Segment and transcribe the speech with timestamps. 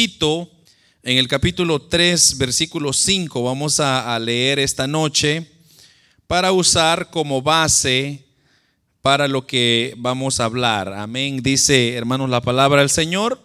[0.00, 5.50] En el capítulo 3, versículo 5, vamos a, a leer esta noche
[6.28, 8.24] para usar como base
[9.02, 10.92] para lo que vamos a hablar.
[10.92, 11.42] Amén.
[11.42, 13.44] Dice, hermanos, la palabra del Señor.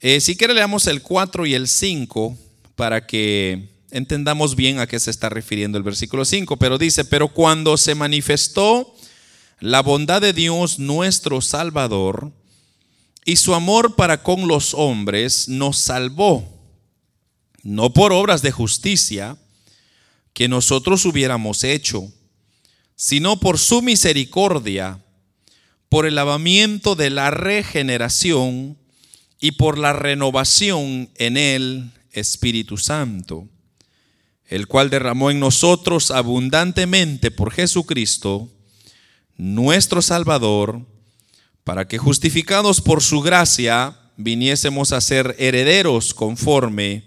[0.00, 2.36] Eh, si quiere, leamos el 4 y el 5
[2.76, 6.58] para que entendamos bien a qué se está refiriendo el versículo 5.
[6.58, 8.94] Pero dice, pero cuando se manifestó
[9.60, 12.32] la bondad de Dios nuestro Salvador
[13.28, 16.48] y su amor para con los hombres, nos salvó,
[17.62, 19.36] no por obras de justicia
[20.32, 22.10] que nosotros hubiéramos hecho
[22.96, 25.04] sino por su misericordia,
[25.90, 28.78] por el lavamiento de la regeneración
[29.38, 33.46] y por la renovación en el Espíritu Santo,
[34.46, 38.48] el cual derramó en nosotros abundantemente por Jesucristo,
[39.36, 40.86] nuestro Salvador,
[41.68, 47.02] para que justificados por su gracia viniésemos a ser herederos conforme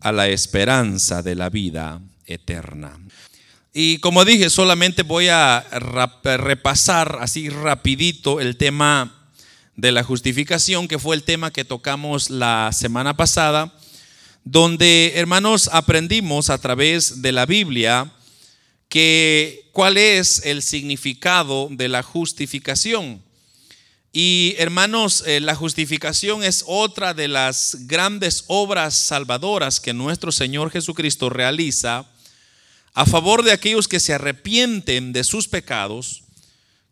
[0.00, 2.98] a la esperanza de la vida eterna.
[3.74, 5.66] Y como dije, solamente voy a
[6.22, 9.28] repasar así rapidito el tema
[9.76, 13.70] de la justificación, que fue el tema que tocamos la semana pasada,
[14.44, 18.10] donde, hermanos, aprendimos a través de la Biblia
[18.88, 23.23] que cuál es el significado de la justificación.
[24.16, 30.70] Y hermanos, eh, la justificación es otra de las grandes obras salvadoras que nuestro Señor
[30.70, 32.06] Jesucristo realiza
[32.92, 36.22] a favor de aquellos que se arrepienten de sus pecados,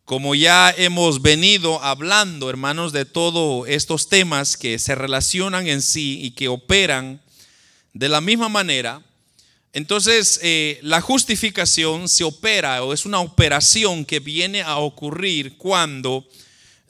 [0.05, 6.19] como ya hemos venido hablando, hermanos, de todos estos temas que se relacionan en sí
[6.23, 7.23] y que operan
[7.93, 9.01] de la misma manera,
[9.73, 16.27] entonces eh, la justificación se opera o es una operación que viene a ocurrir cuando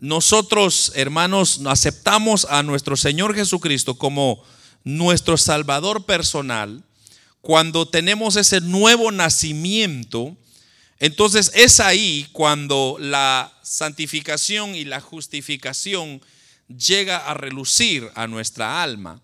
[0.02, 4.42] nosotros, hermanos, aceptamos a nuestro Señor Jesucristo como
[4.82, 6.82] nuestro Salvador personal
[7.40, 10.36] cuando tenemos ese nuevo nacimiento,
[10.98, 16.20] entonces es ahí cuando la santificación y la justificación
[16.66, 19.22] llega a relucir a nuestra alma.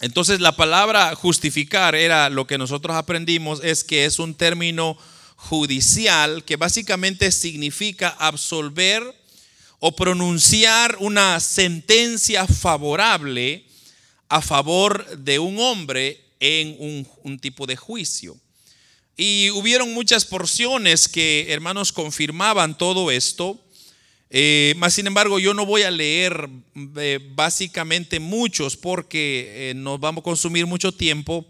[0.00, 4.96] Entonces la palabra justificar era lo que nosotros aprendimos, es que es un término
[5.34, 9.17] judicial que básicamente significa absolver
[9.80, 13.64] o pronunciar una sentencia favorable
[14.28, 18.36] a favor de un hombre en un, tipo de juicio.
[19.16, 23.58] Y hubieron muchas porciones que, hermanos, confirmaban todo esto.
[24.30, 26.48] Eh, más sin embargo, yo no voy a leer
[26.96, 31.46] eh, básicamente muchos porque eh, nos vamos a consumir mucho tiempo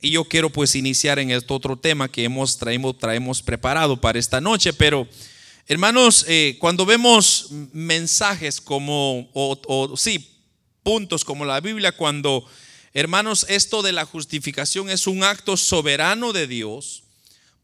[0.00, 4.18] y yo quiero pues iniciar en este otro tema que hemos traemos, traemos preparado para
[4.18, 4.72] esta noche.
[4.72, 5.06] Pero,
[5.66, 6.26] hermanos,
[6.58, 10.38] cuando vemos mensajes como, o, o sí,
[10.82, 12.46] puntos como la Biblia, cuando
[12.96, 17.02] Hermanos, esto de la justificación es un acto soberano de Dios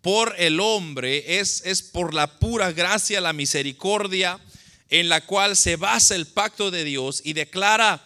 [0.00, 4.41] por el hombre, es, es por la pura gracia, la misericordia
[4.88, 8.05] en la cual se basa el pacto de Dios y declara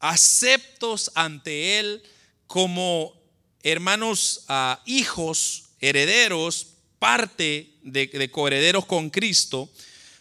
[0.00, 2.02] aceptos ante Él
[2.48, 3.14] como
[3.62, 6.66] hermanos, ah, hijos, herederos,
[6.98, 9.70] parte de, de coherederos con Cristo.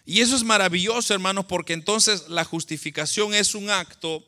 [0.06, 4.24] Y eso es maravilloso, hermanos, porque entonces la justificación es un acto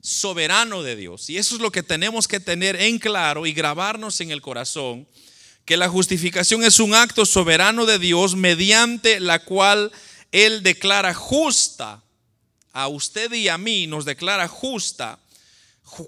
[0.00, 1.28] soberano de Dios.
[1.30, 5.06] Y eso es lo que tenemos que tener en claro y grabarnos en el corazón,
[5.64, 9.92] que la justificación es un acto soberano de Dios mediante la cual
[10.32, 12.02] Él declara justa
[12.72, 15.18] a usted y a mí, nos declara justa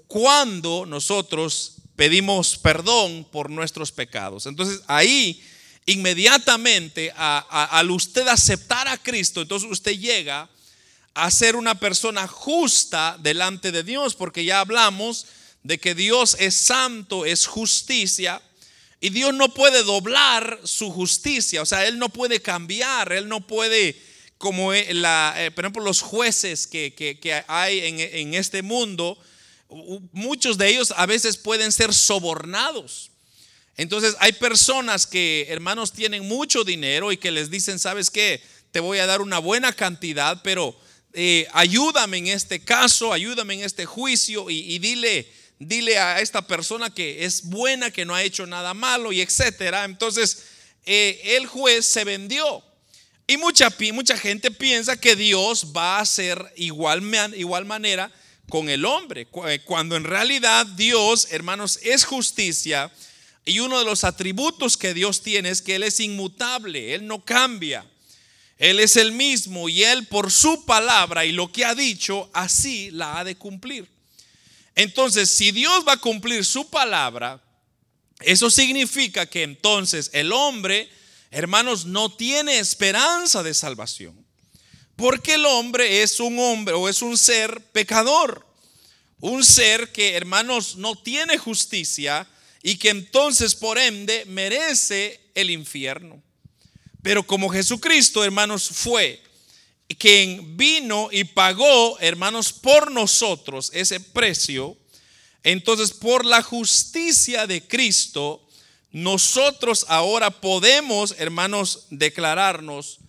[0.07, 4.45] cuando nosotros pedimos perdón por nuestros pecados.
[4.45, 5.43] Entonces ahí
[5.85, 10.49] inmediatamente al usted aceptar a Cristo, entonces usted llega
[11.13, 15.25] a ser una persona justa delante de Dios, porque ya hablamos
[15.63, 18.41] de que Dios es santo, es justicia,
[18.99, 23.45] y Dios no puede doblar su justicia, o sea, Él no puede cambiar, Él no
[23.45, 23.99] puede,
[24.37, 29.17] como eh, la, eh, por ejemplo, los jueces que, hay en, en este mundo,
[30.11, 33.10] muchos de ellos a veces pueden ser sobornados.
[33.81, 38.39] Entonces hay personas que, hermanos, tienen mucho dinero y que les dicen, ¿sabes qué?
[38.69, 40.79] Te voy a dar una buena cantidad, pero
[41.13, 46.93] eh, ayúdame en este caso, ayúdame en este juicio y, dile, dile a esta persona
[46.93, 49.85] que es buena, que no ha hecho nada malo y etcétera.
[49.85, 50.43] Entonces,
[50.85, 52.63] eh, el juez se vendió.
[53.25, 57.01] Y mucha, mucha gente piensa que Dios va a ser igual,
[57.35, 58.11] igual manera
[58.47, 62.91] con el hombre, eh, cuando en realidad Dios, hermanos, es justicia.
[63.45, 67.23] Y uno de los atributos que Dios tiene es que Él es inmutable, Él no
[67.25, 67.85] cambia.
[68.57, 72.91] Él es el mismo y Él por su palabra y lo que ha dicho, así
[72.91, 73.89] la ha de cumplir.
[74.75, 77.41] Entonces, si Dios va a cumplir su palabra,
[78.19, 80.89] eso significa que entonces el hombre,
[81.31, 84.25] hermanos, no tiene esperanza de salvación.
[84.95, 88.45] Porque el hombre es un hombre o es un ser pecador.
[89.19, 92.27] Un ser que, hermanos, no tiene justicia
[92.63, 96.21] y que entonces por ende merece el infierno.
[97.01, 99.21] Pero como Jesucristo, hermanos, fue
[99.95, 104.77] quien vino y pagó, hermanos, por nosotros ese precio,
[105.43, 108.47] entonces por la justicia de Cristo,
[108.91, 112.99] nosotros ahora podemos, hermanos, declararnos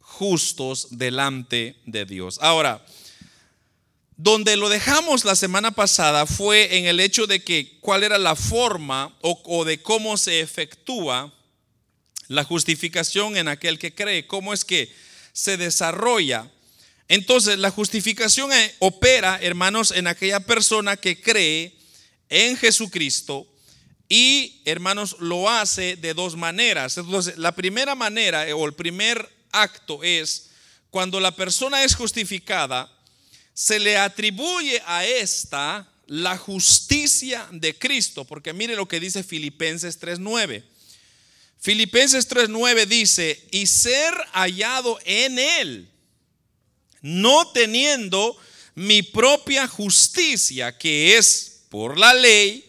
[0.00, 2.38] justos delante de Dios.
[2.40, 2.84] Ahora,
[4.16, 8.34] donde lo dejamos la semana pasada fue en el hecho de que cuál era la
[8.34, 11.32] forma o, de cómo se efectúa
[12.28, 14.92] la justificación en aquel que cree, cómo es que
[15.32, 16.50] se desarrolla.
[17.08, 21.76] Entonces, la justificación eh, opera, hermanos, en aquella persona que cree
[22.30, 23.46] en Jesucristo
[24.08, 26.96] y, hermanos, lo hace de dos maneras.
[26.96, 30.50] Entonces, la primera manera eh, o el primer acto es
[30.90, 32.90] cuando la persona es justificada,
[33.56, 39.98] se le atribuye a esta la justicia de Cristo, porque mire lo que dice Filipenses
[39.98, 40.62] 3:9.
[41.58, 45.88] Filipenses 3:9 dice, y ser hallado en él,
[47.00, 48.36] no teniendo
[48.74, 52.68] mi propia justicia, que es por la ley,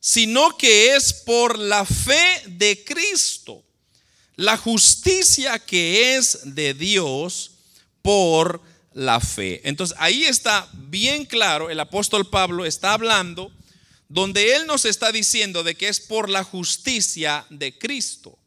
[0.00, 3.64] sino que es por la fe de Cristo,
[4.34, 7.52] la justicia que es de Dios
[8.02, 9.60] por la fe.
[9.68, 13.52] Entonces ahí está bien claro, el apóstol Pablo está hablando
[14.08, 18.38] donde Él nos está diciendo de que es por la justicia de Cristo.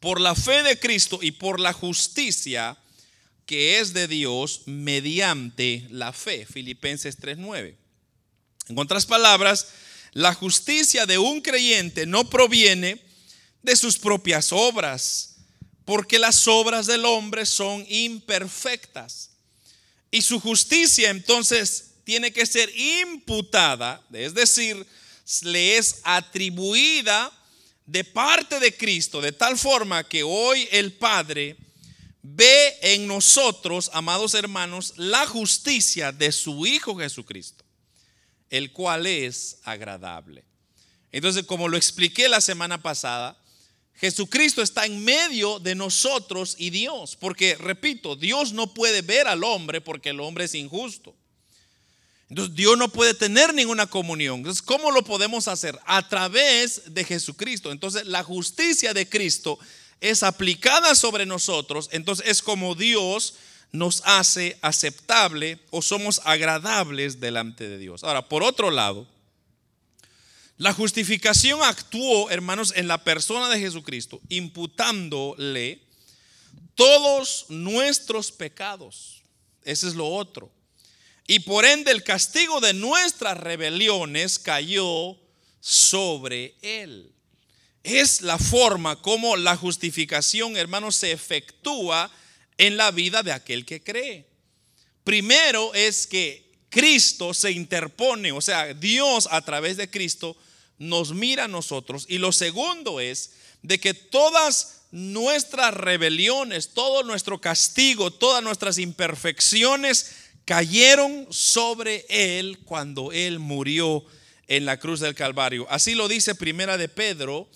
[0.00, 2.76] Por la fe de Cristo y por la justicia
[3.44, 6.46] que es de Dios mediante la fe.
[6.46, 7.76] Filipenses 3:9.
[8.68, 9.68] En otras palabras,
[10.12, 13.02] la justicia de un creyente no proviene
[13.62, 15.31] de sus propias obras,
[15.84, 19.30] porque las obras del hombre son imperfectas.
[20.10, 24.86] Y su justicia entonces tiene que ser imputada, es decir,
[25.42, 27.32] le es atribuida
[27.86, 31.56] de parte de Cristo, de tal forma que hoy el Padre
[32.22, 37.64] ve en nosotros, amados hermanos, la justicia de su Hijo Jesucristo,
[38.50, 40.44] el cual es agradable.
[41.10, 43.36] Entonces, como lo expliqué la semana pasada,
[43.96, 49.44] Jesucristo está en medio de nosotros y Dios, porque, repito, Dios no puede ver al
[49.44, 51.14] hombre porque el hombre es injusto.
[52.32, 54.38] Entonces Dios no puede tener ninguna comunión.
[54.38, 55.78] Entonces, ¿cómo lo podemos hacer?
[55.84, 57.70] A través de Jesucristo.
[57.70, 59.58] Entonces, la justicia de Cristo
[60.00, 61.90] es aplicada sobre nosotros.
[61.92, 63.34] Entonces, es como Dios
[63.70, 68.02] nos hace aceptable o somos agradables delante de Dios.
[68.02, 69.06] Ahora, por otro lado,
[70.62, 75.82] la justificación actuó, hermanos, en la persona de Jesucristo, imputándole
[76.76, 79.24] todos nuestros pecados.
[79.64, 80.52] Ese es lo otro.
[81.26, 85.18] Y por ende el castigo de nuestras rebeliones cayó
[85.58, 87.12] sobre él.
[87.82, 92.08] Es la forma como la justificación, hermanos, se efectúa
[92.56, 94.28] en la vida de aquel que cree.
[95.02, 100.36] Primero es que Cristo se interpone, o sea, Dios a través de Cristo
[100.82, 102.06] nos mira a nosotros.
[102.08, 110.12] Y lo segundo es de que todas nuestras rebeliones, todo nuestro castigo, todas nuestras imperfecciones
[110.44, 114.04] cayeron sobre él cuando él murió
[114.48, 115.66] en la cruz del Calvario.
[115.70, 117.48] Así lo dice Primera de Pedro,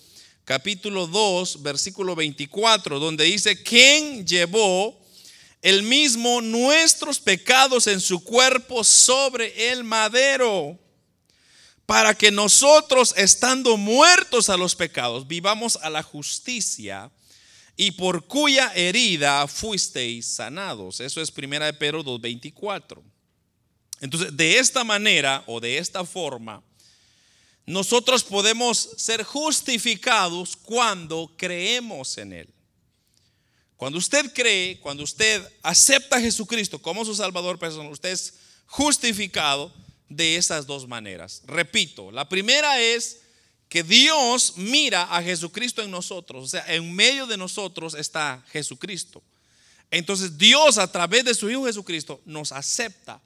[0.45, 4.97] capítulo 2, versículo 24, donde dice, ¿quién llevó
[5.61, 10.79] el mismo nuestros pecados en su cuerpo sobre el madero?
[11.87, 17.09] Para que nosotros, estando muertos a los pecados, vivamos a la justicia
[17.77, 20.99] y por cuya herida fuisteis sanados.
[20.99, 23.01] Eso es primera de Pedro 2.24.
[24.01, 26.61] Entonces, de esta manera o de esta forma,
[27.65, 32.49] nosotros podemos ser justificados cuando creemos en Él.
[33.77, 38.33] Cuando usted cree, cuando usted acepta a Jesucristo como su Salvador personal, usted es
[38.65, 39.71] justificado
[40.09, 41.41] de esas dos maneras.
[41.45, 43.21] Repito, la primera es
[43.69, 49.21] que Dios mira a Jesucristo en nosotros, o sea, en medio de nosotros está Jesucristo.
[49.91, 53.21] Entonces Dios a través de su Hijo Jesucristo nos acepta.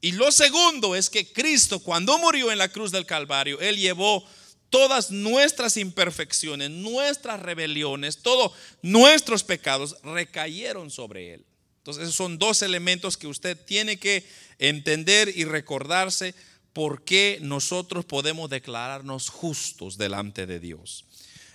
[0.00, 4.24] Y lo segundo es que Cristo cuando murió en la cruz del Calvario, Él llevó
[4.70, 8.52] todas nuestras imperfecciones, nuestras rebeliones, todos
[8.82, 11.44] nuestros pecados recayeron sobre Él.
[11.78, 16.34] Entonces, esos son dos elementos que usted tiene que entender y recordarse
[16.72, 21.04] por qué nosotros podemos declararnos justos delante de Dios.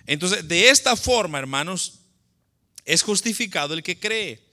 [0.08, 2.00] Entonces, de esta forma, hermanos,
[2.86, 4.44] es justificado el que cree,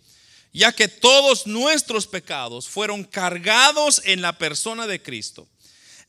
[0.53, 5.49] ya que todos nuestros pecados fueron cargados en la persona de Cristo.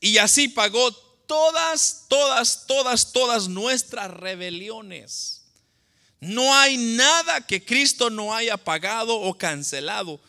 [0.01, 0.91] Y así pagó
[1.25, 5.43] todas, todas, todas, todas nuestras rebeliones.
[6.19, 10.19] No hay nada que Cristo no haya pagado o cancelado.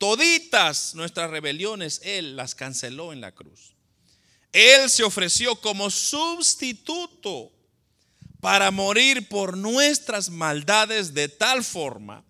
[0.00, 3.74] Toditas nuestras rebeliones Él las canceló en la cruz.
[4.50, 7.52] Él se ofreció como sustituto
[8.40, 12.24] para morir por nuestras maldades de tal forma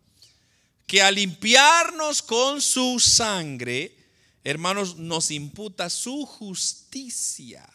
[0.89, 3.97] que al limpiarnos con su sangre,
[4.43, 7.73] hermanos, nos imputa su justicia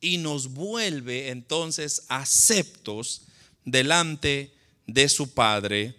[0.00, 3.26] y nos vuelve entonces aceptos
[3.62, 4.54] delante
[4.86, 5.94] de su Padre.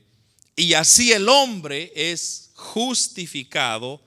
[0.55, 3.99] Y así el hombre es justificado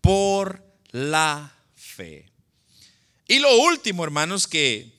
[0.00, 2.26] por la fe.
[3.26, 4.92] Y lo último, hermanos, que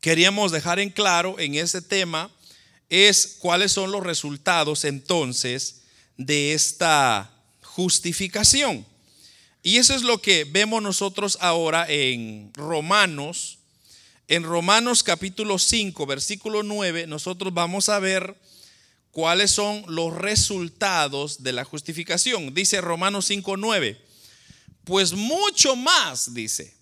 [0.00, 2.30] queríamos dejar en claro en ese tema
[2.90, 5.82] es cuáles son los resultados entonces
[6.18, 8.84] de esta justificación.
[9.62, 13.58] Y eso es lo que vemos nosotros ahora en Romanos.
[14.28, 18.36] En Romanos capítulo 5, versículo 9, nosotros vamos a ver
[19.10, 22.54] cuáles son los resultados de la justificación.
[22.54, 24.00] Dice Romanos 5, 9.
[24.84, 26.74] Pues mucho más, dice,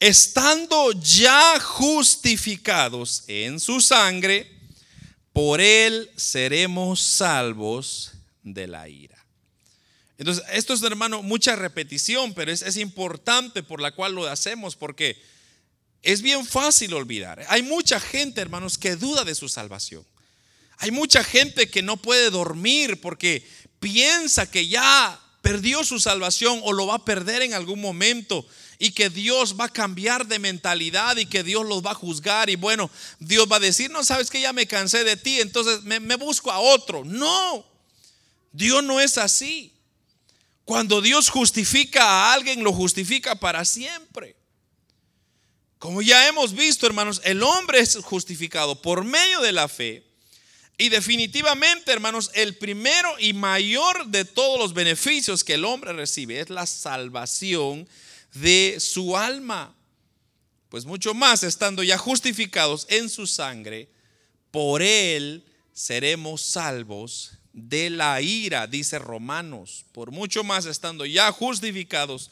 [0.00, 4.50] estando ya justificados en su sangre,
[5.32, 8.12] por él seremos salvos
[8.42, 9.16] de la ira.
[10.16, 14.74] Entonces, esto es, hermano, mucha repetición, pero es, es importante por la cual lo hacemos,
[14.74, 15.22] porque
[16.02, 17.44] es bien fácil olvidar.
[17.48, 20.04] Hay mucha gente, hermanos, que duda de su salvación.
[20.78, 23.46] Hay mucha gente que no puede dormir porque
[23.80, 28.46] piensa que ya perdió su salvación o lo va a perder en algún momento
[28.78, 32.48] y que Dios va a cambiar de mentalidad y que Dios los va a juzgar
[32.48, 35.82] y bueno, Dios va a decir, no sabes que ya me cansé de ti, entonces
[35.82, 37.04] me, me busco a otro.
[37.04, 37.66] No,
[38.52, 39.72] Dios no es así.
[40.64, 44.36] Cuando Dios justifica a alguien, lo justifica para siempre.
[45.78, 50.07] Como ya hemos visto, hermanos, el hombre es justificado por medio de la fe
[50.80, 56.38] y definitivamente, hermanos, el primero y mayor de todos los beneficios que el hombre recibe
[56.38, 57.88] es la salvación
[58.34, 59.74] de su alma.
[60.68, 63.88] Pues mucho más, estando ya justificados en su sangre,
[64.52, 69.84] por él seremos salvos de la ira, dice Romanos.
[69.90, 72.30] Por mucho más, estando ya justificados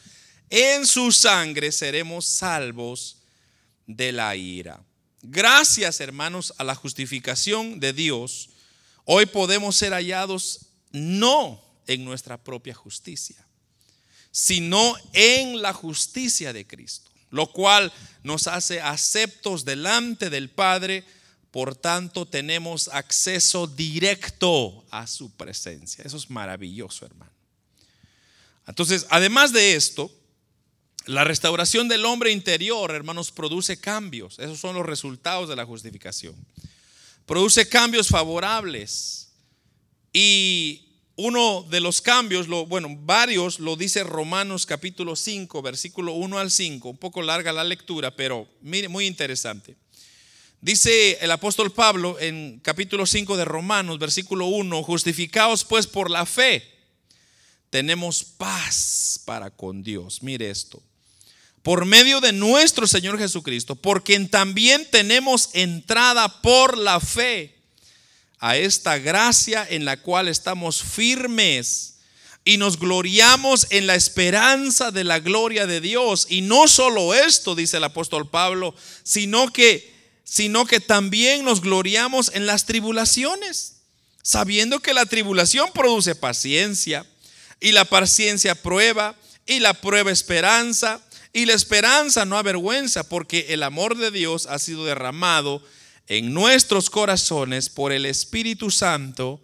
[0.50, 3.16] en su sangre, seremos salvos
[3.88, 4.85] de la ira.
[5.28, 8.50] Gracias, hermanos, a la justificación de Dios,
[9.04, 13.44] hoy podemos ser hallados no en nuestra propia justicia,
[14.30, 17.92] sino en la justicia de Cristo, lo cual
[18.22, 21.04] nos hace aceptos delante del Padre,
[21.50, 26.04] por tanto tenemos acceso directo a su presencia.
[26.04, 27.32] Eso es maravilloso, hermano.
[28.64, 30.08] Entonces, además de esto,
[31.06, 34.40] la restauración del hombre interior, hermanos, produce cambios.
[34.40, 36.34] Esos son los resultados de la justificación.
[37.24, 39.28] Produce cambios favorables.
[40.12, 46.50] Y uno de los cambios, bueno, varios lo dice Romanos capítulo 5, versículo 1 al
[46.50, 46.88] 5.
[46.88, 49.76] Un poco larga la lectura, pero mire, muy interesante.
[50.60, 56.26] Dice el apóstol Pablo en capítulo 5 de Romanos, versículo 1, justificaos pues por la
[56.26, 56.68] fe,
[57.70, 60.22] tenemos paz para con Dios.
[60.24, 60.82] Mire esto
[61.66, 67.56] por medio de nuestro Señor Jesucristo, por quien también tenemos entrada por la fe
[68.38, 71.94] a esta gracia en la cual estamos firmes
[72.44, 76.28] y nos gloriamos en la esperanza de la gloria de Dios.
[76.30, 79.92] Y no solo esto, dice el apóstol Pablo, sino que,
[80.22, 83.78] sino que también nos gloriamos en las tribulaciones,
[84.22, 87.04] sabiendo que la tribulación produce paciencia
[87.58, 91.00] y la paciencia prueba y la prueba esperanza
[91.32, 95.62] y la esperanza no avergüenza porque el amor de Dios ha sido derramado
[96.08, 99.42] en nuestros corazones por el Espíritu Santo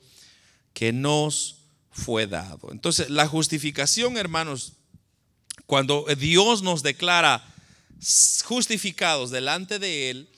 [0.72, 1.56] que nos
[1.90, 2.70] fue dado.
[2.72, 4.74] Entonces, la justificación, hermanos,
[5.66, 7.44] cuando Dios nos declara
[8.44, 10.28] justificados delante de Él,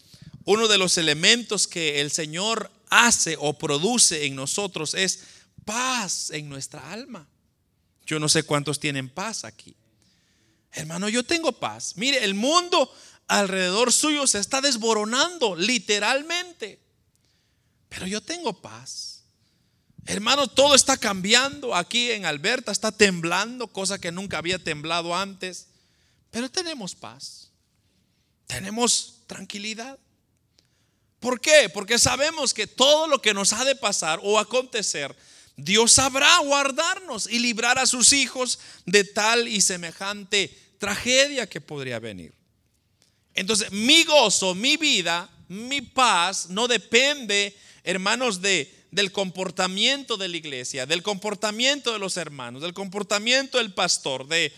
[0.45, 5.21] uno de los elementos que el Señor hace o produce en nosotros es
[5.65, 7.27] paz en nuestra alma.
[8.07, 9.75] Yo no sé cuántos tienen paz aquí.
[10.75, 11.95] Hermano, yo tengo paz.
[11.97, 12.93] Mire, el mundo
[13.29, 16.81] alrededor suyo se está desboronando, literalmente.
[17.89, 19.23] Pero yo tengo paz.
[20.07, 21.75] Hermano, todo está cambiando.
[21.75, 25.69] Aquí en Alberta está temblando, cosa que nunca había temblado antes.
[26.31, 27.53] Pero tenemos paz.
[28.49, 29.99] Tenemos tranquilidad.
[31.21, 31.71] ¿Por qué?
[31.73, 35.17] Porque sabemos que todo lo que nos ha de pasar o acontecer,
[35.57, 41.99] Dios sabrá guardarnos y librar a sus hijos de tal y semejante tragedia que podría
[41.99, 42.33] venir.
[43.35, 50.37] Entonces, mi gozo, mi vida, mi paz no depende, hermanos, de del comportamiento de la
[50.37, 54.53] iglesia, del comportamiento de los hermanos, del comportamiento del pastor, de,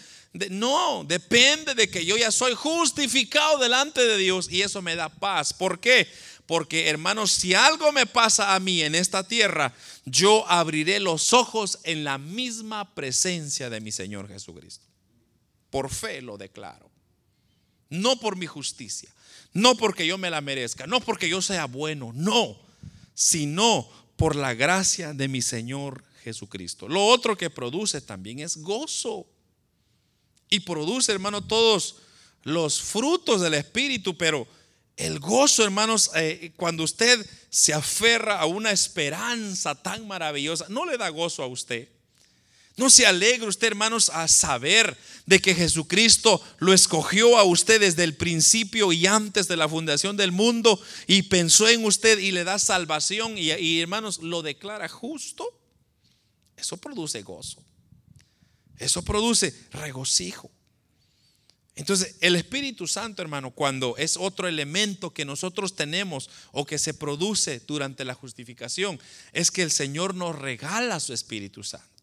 [0.50, 5.08] no, depende de que yo ya soy justificado delante de Dios y eso me da
[5.08, 5.54] paz.
[5.54, 6.06] ¿Por qué?
[6.44, 9.72] Porque hermanos, si algo me pasa a mí en esta tierra,
[10.04, 14.85] yo abriré los ojos en la misma presencia de mi Señor Jesucristo.
[15.70, 16.90] Por fe lo declaro.
[17.88, 19.12] No por mi justicia,
[19.52, 22.58] no porque yo me la merezca, no porque yo sea bueno, no,
[23.14, 26.88] sino por la gracia de mi Señor Jesucristo.
[26.88, 29.26] Lo otro que produce también es gozo.
[30.50, 31.96] Y produce, hermano, todos
[32.42, 34.46] los frutos del Espíritu, pero
[34.96, 40.96] el gozo, hermanos, eh, cuando usted se aferra a una esperanza tan maravillosa, no le
[40.96, 41.88] da gozo a usted.
[42.76, 48.04] No se alegra usted, hermanos, a saber de que Jesucristo lo escogió a usted desde
[48.04, 52.44] el principio y antes de la fundación del mundo y pensó en usted y le
[52.44, 55.46] da salvación y, y hermanos, lo declara justo.
[56.56, 57.64] Eso produce gozo.
[58.78, 60.50] Eso produce regocijo.
[61.76, 66.94] Entonces, el Espíritu Santo, hermano, cuando es otro elemento que nosotros tenemos o que se
[66.94, 68.98] produce durante la justificación,
[69.32, 71.95] es que el Señor nos regala su Espíritu Santo.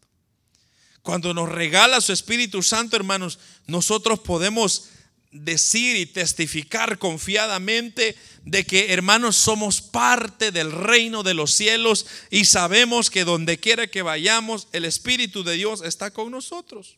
[1.04, 4.86] Cuando nos regala su Espíritu Santo, hermanos, nosotros podemos
[5.30, 12.46] decir y testificar confiadamente de que, hermanos, somos parte del reino de los cielos y
[12.46, 16.96] sabemos que donde quiera que vayamos, el Espíritu de Dios está con nosotros.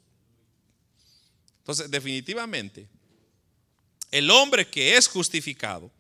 [1.59, 2.87] Entonces, definitivamente,
[4.13, 5.91] el hombre que es justificado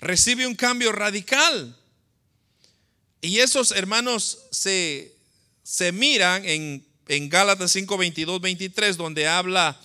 [0.00, 1.78] recibe un cambio radical.
[3.20, 5.14] Y esos hermanos se,
[5.62, 9.80] se miran en en Gálatas 5, 22, 23, donde habla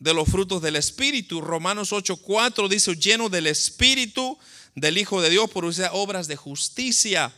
[0.00, 1.40] de los frutos del Espíritu.
[1.40, 4.38] Romanos 8, 4 dice, lleno del Espíritu
[4.74, 7.32] del Hijo de Dios, por usar obras de justicia.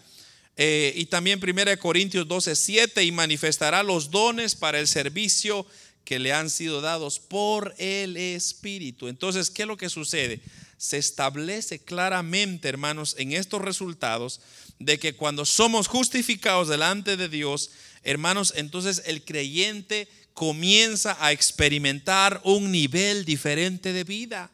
[0.57, 5.67] Eh, y también 1 Corintios 12, 7, y manifestará los dones para el servicio
[6.05, 9.09] que le han sido dados por el Espíritu.
[9.09, 10.41] Entonces, ¿qué es lo que sucede?
[10.77, 14.41] Se establece claramente, hermanos, en estos resultados
[14.79, 17.71] de que cuando somos justificados delante de Dios,
[18.05, 24.51] hermanos, entonces el creyente comienza a experimentar un nivel diferente de vida.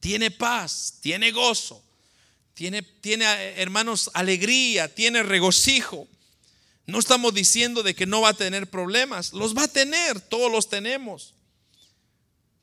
[0.00, 1.82] Tiene paz, tiene gozo,
[2.54, 3.24] tiene, tiene
[3.60, 6.06] hermanos, alegría, tiene regocijo.
[6.86, 10.50] No estamos diciendo de que no va a tener problemas, los va a tener, todos
[10.50, 11.34] los tenemos.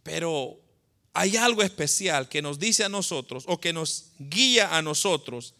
[0.03, 0.59] Pero
[1.13, 5.53] hay algo especial que nos dice a nosotros o que nos guía a nosotros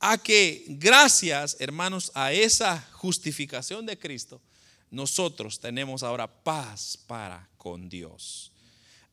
[0.00, 4.40] a que gracias, hermanos, a esa justificación de Cristo,
[4.90, 8.52] nosotros tenemos ahora paz para con Dios.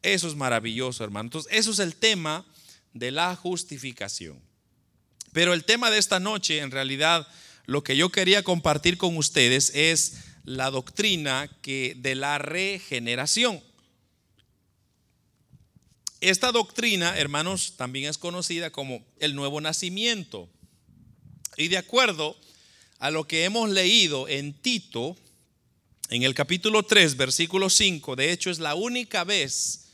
[0.01, 1.27] Eso es maravilloso, hermanos.
[1.29, 2.45] Entonces, eso es el tema
[2.93, 4.39] de la justificación.
[5.33, 7.27] Pero el tema de esta noche, en realidad,
[7.65, 13.61] lo que yo quería compartir con ustedes es la doctrina que de la regeneración.
[16.21, 20.49] Esta doctrina, hermanos, también es conocida como el nuevo nacimiento.
[21.57, 22.35] Y de acuerdo
[22.99, 25.15] a lo que hemos leído en Tito,
[26.09, 29.85] en el capítulo 3, versículo 5, de hecho es la única vez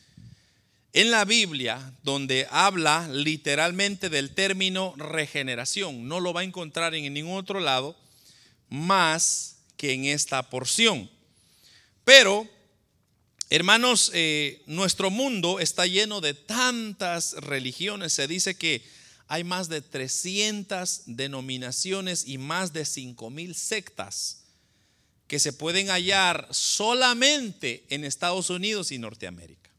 [0.93, 6.08] en la Biblia donde habla literalmente del término regeneración.
[6.08, 7.95] No lo va a encontrar en ningún otro lado
[8.69, 11.10] más que en esta porción.
[12.04, 12.47] Pero,
[13.50, 18.13] hermanos, eh, nuestro mundo está lleno de tantas religiones.
[18.13, 18.84] Se dice que
[19.32, 24.39] hay más de 300 denominaciones y más de 5 mil sectas
[25.26, 29.70] que se pueden hallar solamente en Estados Unidos y Norteamérica.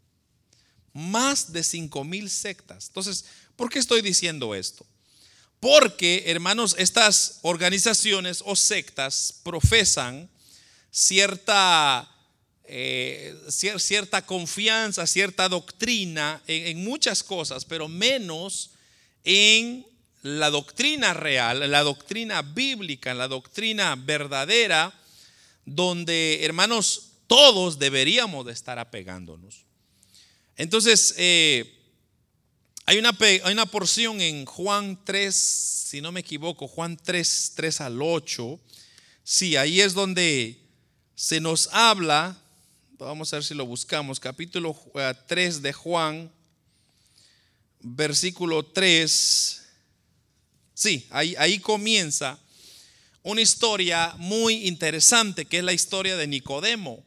[0.95, 2.87] Más de 5 mil sectas.
[2.87, 4.87] Entonces, ¿por qué estoy diciendo esto?
[5.61, 10.31] Porque, hermanos, estas organizaciones o sectas profesan
[10.91, 12.11] cierta,
[12.65, 18.71] eh, cierta confianza, cierta doctrina en, en muchas cosas, pero menos
[19.24, 19.87] en
[20.22, 24.92] la doctrina real, la doctrina bíblica, la doctrina verdadera,
[25.64, 29.64] donde, hermanos, todos deberíamos de estar apegándonos.
[30.56, 31.78] Entonces, eh,
[32.85, 37.80] Hay una, hay una porción en Juan 3, si no me equivoco, Juan 3, 3
[37.80, 38.58] al 8.
[39.22, 40.58] Sí, ahí es donde
[41.14, 42.37] se nos habla,
[42.98, 44.76] vamos a ver si lo buscamos, capítulo
[45.28, 46.32] 3 eh, de Juan,
[47.83, 49.62] versículo 3.
[50.75, 52.38] Sí, ahí, ahí comienza
[53.23, 57.05] una historia muy interesante, que es la historia de Nicodemo,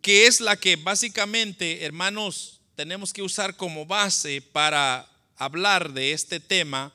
[0.00, 6.40] que es la que básicamente, hermanos, tenemos que usar como base para hablar de este
[6.40, 6.92] tema,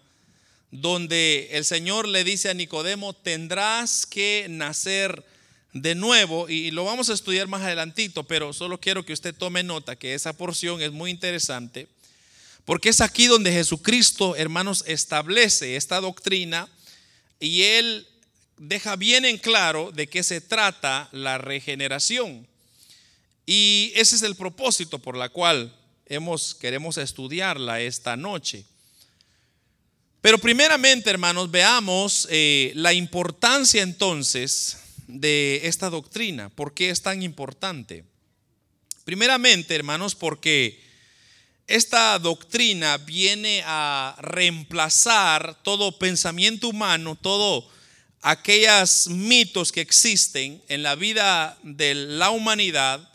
[0.72, 5.26] donde el Señor le dice a Nicodemo, tendrás que nacer
[5.74, 9.64] de nuevo, y lo vamos a estudiar más adelantito, pero solo quiero que usted tome
[9.64, 11.88] nota que esa porción es muy interesante,
[12.68, 16.68] porque es aquí donde Jesucristo, hermanos, establece esta doctrina
[17.40, 18.06] y Él
[18.58, 22.46] deja bien en claro de qué se trata la regeneración.
[23.46, 25.74] Y ese es el propósito por la cual
[26.08, 28.66] hemos, queremos estudiarla esta noche.
[30.20, 36.50] Pero primeramente, hermanos, veamos eh, la importancia entonces de esta doctrina.
[36.50, 38.04] ¿Por qué es tan importante?
[39.06, 40.86] Primeramente, hermanos, porque
[41.68, 47.70] esta doctrina viene a reemplazar todo pensamiento humano, todo
[48.22, 53.14] aquellos mitos que existen en la vida de la humanidad,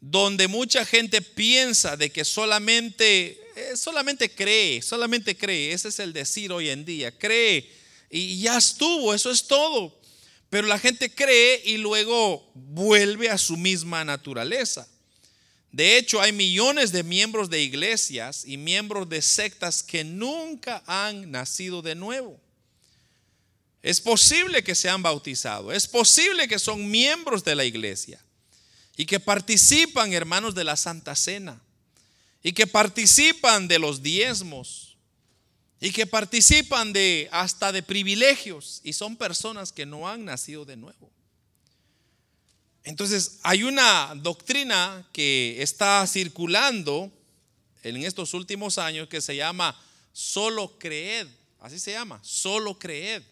[0.00, 6.12] donde mucha gente piensa de que solamente, eh, solamente cree, solamente cree, ese es el
[6.12, 7.68] decir hoy en día, cree
[8.10, 9.98] y ya estuvo, eso es todo.
[10.50, 14.88] Pero la gente cree y luego vuelve a su misma naturaleza.
[15.72, 21.30] De hecho, hay millones de miembros de iglesias y miembros de sectas que nunca han
[21.30, 22.40] nacido de nuevo.
[23.82, 28.20] Es posible que sean bautizados, es posible que son miembros de la iglesia
[28.96, 31.60] y que participan, hermanos, de la Santa Cena
[32.42, 34.96] y que participan de los diezmos
[35.80, 40.76] y que participan de hasta de privilegios y son personas que no han nacido de
[40.76, 41.10] nuevo.
[42.88, 47.12] Entonces, hay una doctrina que está circulando
[47.82, 49.78] en estos últimos años que se llama
[50.14, 51.26] solo creed,
[51.60, 53.22] así se llama, solo creed.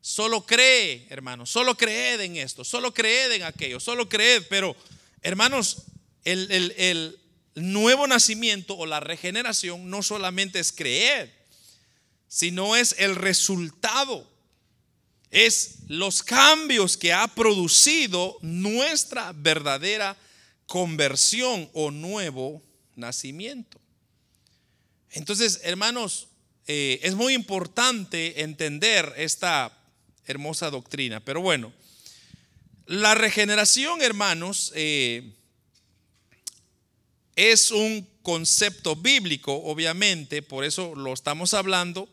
[0.00, 4.42] Solo cree, hermanos, solo creed en esto, solo creed en aquello, solo creed.
[4.50, 4.74] Pero,
[5.22, 5.84] hermanos,
[6.24, 7.16] el,
[7.54, 11.32] nuevo nacimiento o la regeneración no solamente es creer,
[12.26, 14.28] sino es el resultado,
[15.34, 20.16] es los cambios que ha producido nuestra verdadera
[20.66, 22.62] conversión o nuevo
[22.94, 23.80] nacimiento.
[25.10, 26.28] Entonces, hermanos,
[26.68, 29.76] eh, es muy importante entender esta
[30.24, 31.18] hermosa doctrina.
[31.18, 31.72] Pero bueno,
[32.86, 35.32] la regeneración, hermanos, eh,
[37.34, 42.08] es un concepto bíblico, obviamente, por eso lo estamos hablando.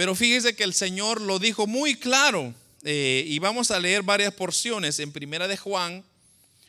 [0.00, 2.54] Pero fíjese que el Señor lo dijo muy claro.
[2.84, 6.02] Eh, y vamos a leer varias porciones en primera de Juan,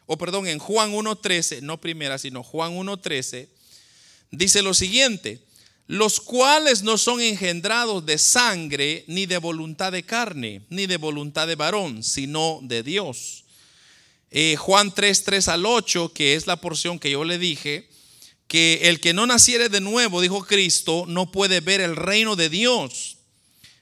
[0.05, 3.47] o perdón, en Juan 1.13, no primera, sino Juan 1.13,
[4.31, 5.39] dice lo siguiente,
[5.87, 11.47] los cuales no son engendrados de sangre, ni de voluntad de carne, ni de voluntad
[11.47, 13.45] de varón, sino de Dios.
[14.29, 17.87] Eh, Juan 3, 3 al 8, que es la porción que yo le dije,
[18.49, 22.49] que el que no naciere de nuevo, dijo Cristo, no puede ver el reino de
[22.49, 23.19] Dios.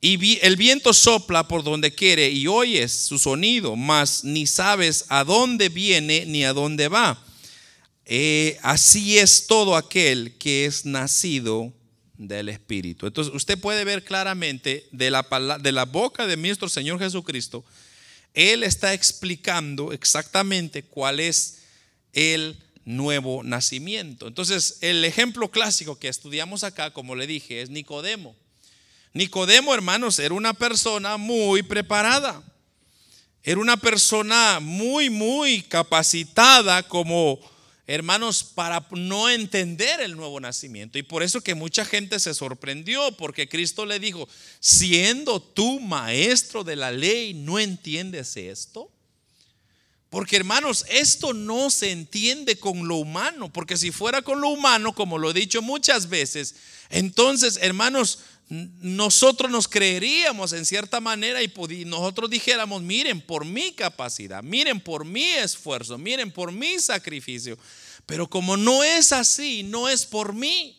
[0.00, 5.24] Y el viento sopla por donde quiere y oyes su sonido, mas ni sabes a
[5.24, 7.22] dónde viene ni a dónde va
[8.12, 11.72] eh, así es todo aquel que es nacido
[12.18, 13.06] del Espíritu.
[13.06, 15.22] Entonces usted puede ver claramente de la,
[15.62, 17.64] de la boca de nuestro Señor Jesucristo,
[18.34, 21.58] Él está explicando exactamente cuál es
[22.12, 24.26] el nuevo nacimiento.
[24.26, 28.34] Entonces el ejemplo clásico que estudiamos acá, como le dije, es Nicodemo.
[29.12, 32.42] Nicodemo, hermanos, era una persona muy preparada.
[33.42, 37.40] Era una persona muy, muy capacitada como
[37.94, 40.96] hermanos, para no entender el nuevo nacimiento.
[40.96, 44.28] Y por eso que mucha gente se sorprendió, porque Cristo le dijo,
[44.60, 48.92] siendo tú maestro de la ley, ¿no entiendes esto?
[50.08, 54.94] Porque hermanos, esto no se entiende con lo humano, porque si fuera con lo humano,
[54.94, 56.54] como lo he dicho muchas veces,
[56.90, 61.52] entonces hermanos, nosotros nos creeríamos en cierta manera y
[61.84, 67.56] nosotros dijéramos, miren por mi capacidad, miren por mi esfuerzo, miren por mi sacrificio.
[68.06, 70.76] Pero como no es así, no es por mí.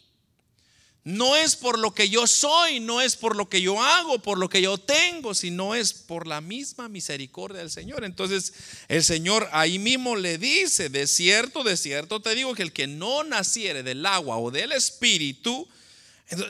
[1.03, 4.37] No es por lo que yo soy, no es por lo que yo hago, por
[4.37, 8.03] lo que yo tengo, sino es por la misma misericordia del Señor.
[8.03, 8.53] Entonces
[8.89, 12.85] el Señor ahí mismo le dice, de cierto, de cierto te digo que el que
[12.85, 15.67] no naciere del agua o del Espíritu,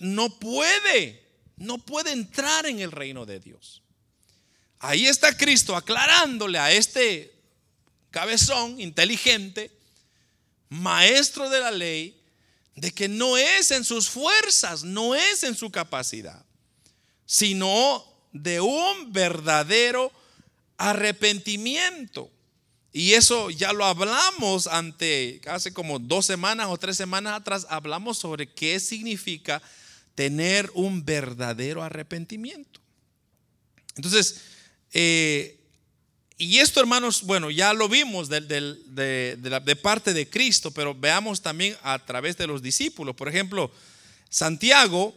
[0.02, 1.24] no puede,
[1.58, 3.82] no puede entrar en el reino de Dios.
[4.80, 7.34] Ahí está Cristo aclarándole a este
[8.10, 9.72] cabezón inteligente,
[10.70, 12.20] maestro de la ley,
[12.76, 16.44] de que no es en sus fuerzas, no es en su capacidad,
[17.26, 20.12] sino de un verdadero
[20.78, 22.32] arrepentimiento.
[22.94, 28.18] Y eso ya lo hablamos ante hace como dos semanas o tres semanas atrás, hablamos
[28.18, 29.62] sobre qué significa
[30.16, 32.82] tener un verdadero arrepentimiento.
[33.96, 34.42] Entonces,
[34.94, 35.58] eh,
[36.38, 41.78] y esto, hermanos, bueno, ya lo vimos de, de, parte de Cristo, pero veamos también
[41.84, 43.16] a través de los discípulos.
[43.16, 43.72] Por ejemplo,
[44.28, 45.16] Santiago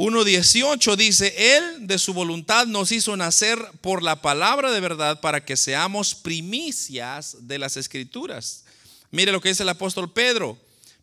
[0.00, 5.44] 1.18 dice, Él de su voluntad nos hizo nacer por la palabra de verdad para
[5.44, 8.64] que seamos primicias de las escrituras.
[9.10, 10.56] Mire lo que dice el apóstol Pedro,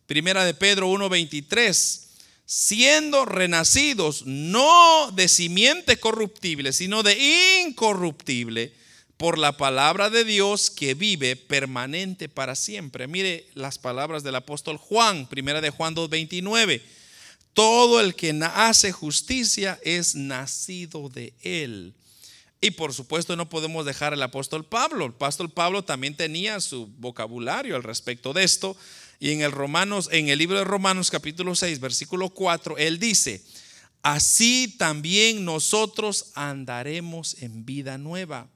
[0.08, 2.06] primera de Pedro 1.23
[2.44, 8.72] siendo renacidos no de simiente corruptible, sino de incorruptible
[9.16, 13.06] por la palabra de Dios que vive permanente para siempre.
[13.06, 16.97] Mire las palabras del apóstol Juan, primera de Juan 2:29.
[17.58, 21.92] Todo el que hace justicia es nacido de él.
[22.60, 25.06] Y por supuesto no podemos dejar al apóstol Pablo.
[25.06, 28.76] El apóstol Pablo también tenía su vocabulario al respecto de esto.
[29.18, 33.42] Y en el Romanos, en el libro de Romanos capítulo 6, versículo 4, él dice,
[34.04, 38.46] así también nosotros andaremos en vida nueva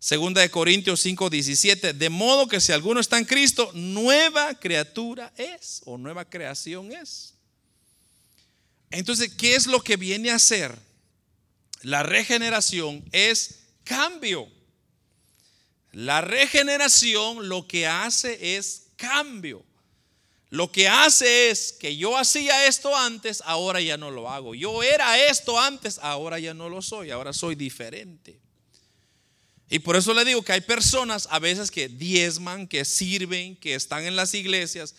[0.00, 1.92] Segunda de Corintios 5, 17.
[1.92, 7.33] De modo que si alguno está en Cristo, nueva criatura es o nueva creación es.
[8.94, 10.76] Entonces, ¿qué es lo que viene a ser?
[11.82, 14.48] La regeneración es cambio.
[15.92, 19.64] La regeneración lo que hace es cambio.
[20.50, 24.54] Lo que hace es que yo hacía esto antes, ahora ya no lo hago.
[24.54, 28.38] Yo era esto antes, ahora ya no lo soy, ahora soy diferente.
[29.68, 33.74] Y por eso le digo que hay personas a veces que diezman, que sirven, que
[33.74, 34.94] están en las iglesias,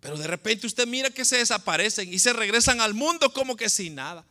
[0.00, 3.68] pero de repente usted mira que se desaparecen y se regresan al mundo como que
[3.68, 4.24] sin nada.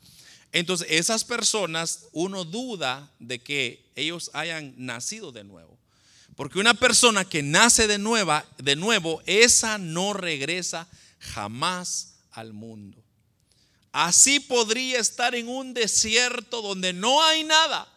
[0.52, 5.78] Entonces esas personas uno duda de que ellos hayan nacido de nuevo.
[6.36, 10.88] Porque una persona que nace de, nueva, de nuevo, esa no regresa
[11.20, 13.04] jamás al mundo.
[13.92, 17.88] Así podría estar en un desierto donde no hay nada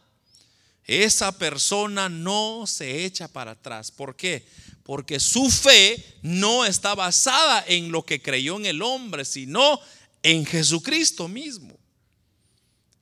[0.87, 3.91] esa persona no se echa para atrás.
[3.91, 4.45] ¿Por qué?
[4.85, 9.81] Porque su fe no está basada en lo que creyó en el hombre, sino
[10.23, 11.79] en Jesucristo mismo.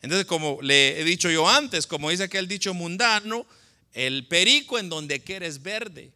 [0.02, 3.46] Entonces, como le he dicho yo antes, como dice aquel dicho mundano,
[3.92, 6.12] el perico en donde quiera es verde.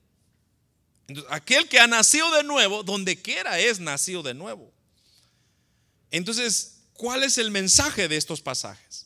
[1.07, 4.72] Entonces, aquel que ha nacido de nuevo, donde quiera es nacido de nuevo.
[6.11, 9.05] Entonces, ¿cuál es el mensaje de estos pasajes?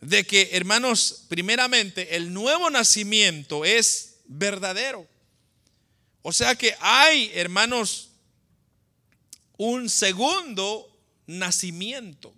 [0.00, 5.06] de que, hermanos, primeramente, el nuevo nacimiento es verdadero.
[6.22, 8.10] O sea que hay, hermanos,
[9.56, 10.86] un segundo
[11.26, 12.34] nacimiento.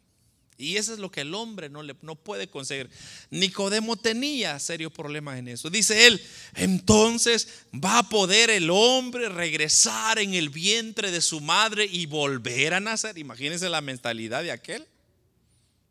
[0.59, 2.88] Y eso es lo que el hombre no, le, no puede conseguir.
[3.31, 5.71] Nicodemo tenía serios problemas en eso.
[5.71, 11.85] Dice él, entonces va a poder el hombre regresar en el vientre de su madre
[11.90, 13.18] y volver a nacer.
[13.18, 14.87] Imagínense la mentalidad de aquel,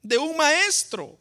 [0.04, 1.20] de un maestro.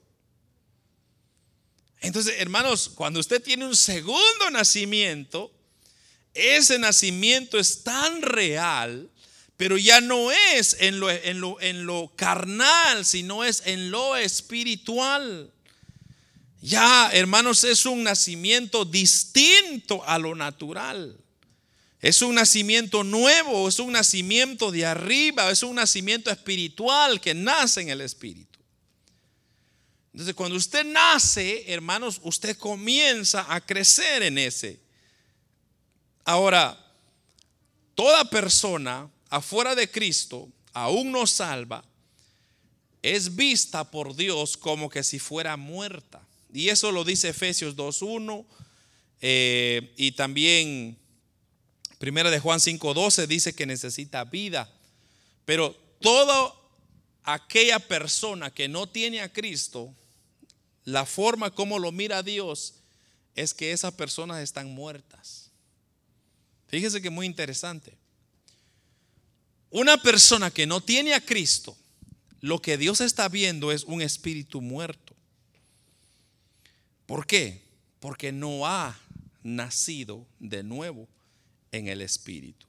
[2.01, 5.53] Entonces, hermanos, cuando usted tiene un segundo nacimiento,
[6.35, 9.11] ese nacimiento es tan real,
[9.57, 15.53] pero ya no es en lo, en lo, carnal, sino es en lo espiritual.
[16.63, 21.17] Ya, hermanos, es un nacimiento distinto a lo natural.
[22.01, 27.83] Es un nacimiento nuevo, es un nacimiento de arriba, es un nacimiento espiritual que nace
[27.83, 28.59] en el espíritu.
[30.13, 34.81] Entonces, cuando usted nace, hermanos, usted comienza a crecer en ese.
[36.31, 36.79] Ahora,
[37.97, 41.83] toda persona afuera de Cristo, aún no salva,
[43.03, 46.23] es vista por Dios como que si fuera muerta.
[46.55, 48.47] Y eso lo dice Efesios 2.1,
[49.23, 50.97] Eh, y también
[51.99, 54.73] Primera de Juan 5:12 dice que necesita vida.
[55.45, 56.55] Pero toda
[57.25, 59.93] aquella persona que no tiene a Cristo,
[60.85, 62.75] la forma como lo mira Dios
[63.35, 65.40] es que esas personas están muertas.
[66.71, 67.99] Fíjese que muy interesante.
[69.71, 71.77] Una persona que no tiene a Cristo,
[72.41, 75.15] lo que Dios está viendo es un espíritu muerto.
[77.07, 77.61] ¿Por qué?
[77.99, 78.99] Porque no ha
[79.43, 81.09] nacido de nuevo
[81.73, 82.67] en el espíritu.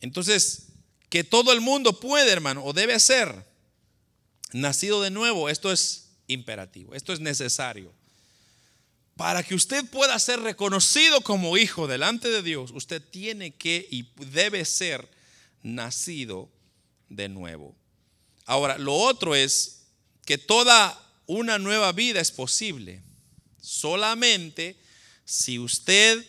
[0.00, 0.68] Entonces,
[1.08, 3.44] que todo el mundo puede, hermano, o debe ser
[4.52, 7.92] nacido de nuevo, esto es imperativo, esto es necesario.
[9.16, 14.08] Para que usted pueda ser reconocido como hijo delante de Dios, usted tiene que y
[14.26, 15.08] debe ser
[15.62, 16.50] nacido
[17.08, 17.76] de nuevo.
[18.46, 19.82] Ahora, lo otro es
[20.24, 23.02] que toda una nueva vida es posible
[23.60, 24.76] solamente
[25.24, 26.26] si usted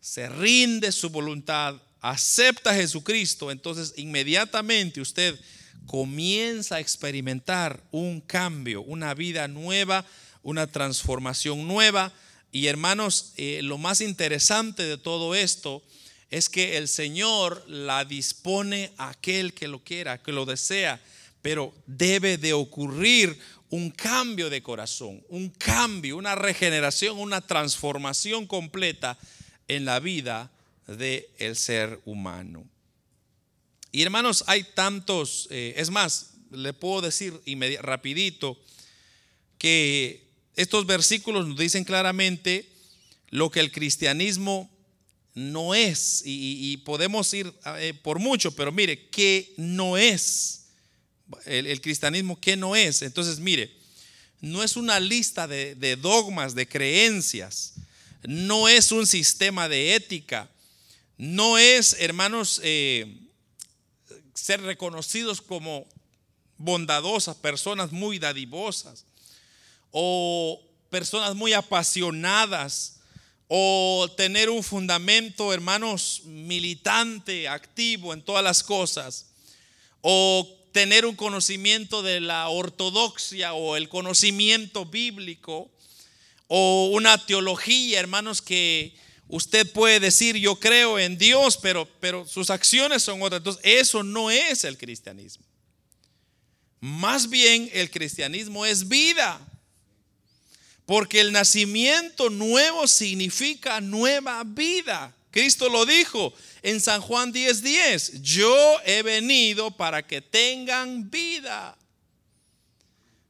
[0.00, 5.38] se rinde su voluntad, acepta a Jesucristo, entonces inmediatamente usted
[5.86, 10.04] comienza a experimentar un cambio, una vida nueva,
[10.44, 12.12] una transformación nueva.
[12.52, 15.82] Y hermanos, eh, lo más interesante de todo esto
[16.30, 21.02] es que el Señor la dispone a aquel que lo quiera, que lo desea,
[21.42, 23.36] pero debe de ocurrir
[23.70, 29.18] un cambio de corazón, un cambio, una regeneración, una transformación completa
[29.66, 30.50] en la vida
[30.86, 32.64] del el ser humano.
[33.90, 37.40] Y hermanos, hay tantos, eh, es más, le puedo decir
[37.80, 38.58] rapidito
[39.58, 40.23] que
[40.56, 42.68] estos versículos nos dicen claramente
[43.30, 44.70] lo que el cristianismo
[45.34, 50.64] no es, y, podemos ir eh, por mucho, pero mire, ¿qué no es?
[51.46, 53.02] el, cristianismo, ¿qué no es?
[53.02, 53.74] Entonces, mire,
[54.40, 57.74] no es una lista de, dogmas, de creencias,
[58.22, 60.50] no es un sistema de ética,
[61.16, 63.16] no es, hermanos, eh,
[64.34, 65.86] ser reconocidos como
[66.58, 69.04] bondadosas, personas muy dadivosas,
[69.96, 72.96] o personas muy apasionadas,
[73.46, 79.26] o tener un fundamento, hermanos, militante, activo en todas las cosas,
[80.00, 85.70] o tener un conocimiento de la ortodoxia o el conocimiento bíblico
[86.48, 88.96] o una teología, hermanos, que
[89.28, 93.38] usted puede decir yo creo en Dios, pero, pero sus acciones son otras.
[93.38, 95.44] Entonces, eso no es el cristianismo.
[96.80, 99.40] Más bien el cristianismo es vida.
[100.86, 105.14] Porque el nacimiento nuevo significa nueva vida.
[105.30, 111.76] Cristo lo dijo en San Juan 10:10, 10, yo he venido para que tengan vida.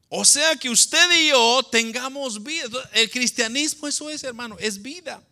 [0.09, 2.91] O sea que usted y yo tengamos vida.
[2.93, 5.23] El cristianismo eso es, hermano, es vida.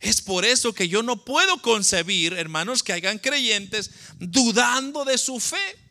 [0.00, 5.40] Es por eso que yo no puedo concebir, hermanos, que hagan creyentes dudando de su
[5.40, 5.83] fe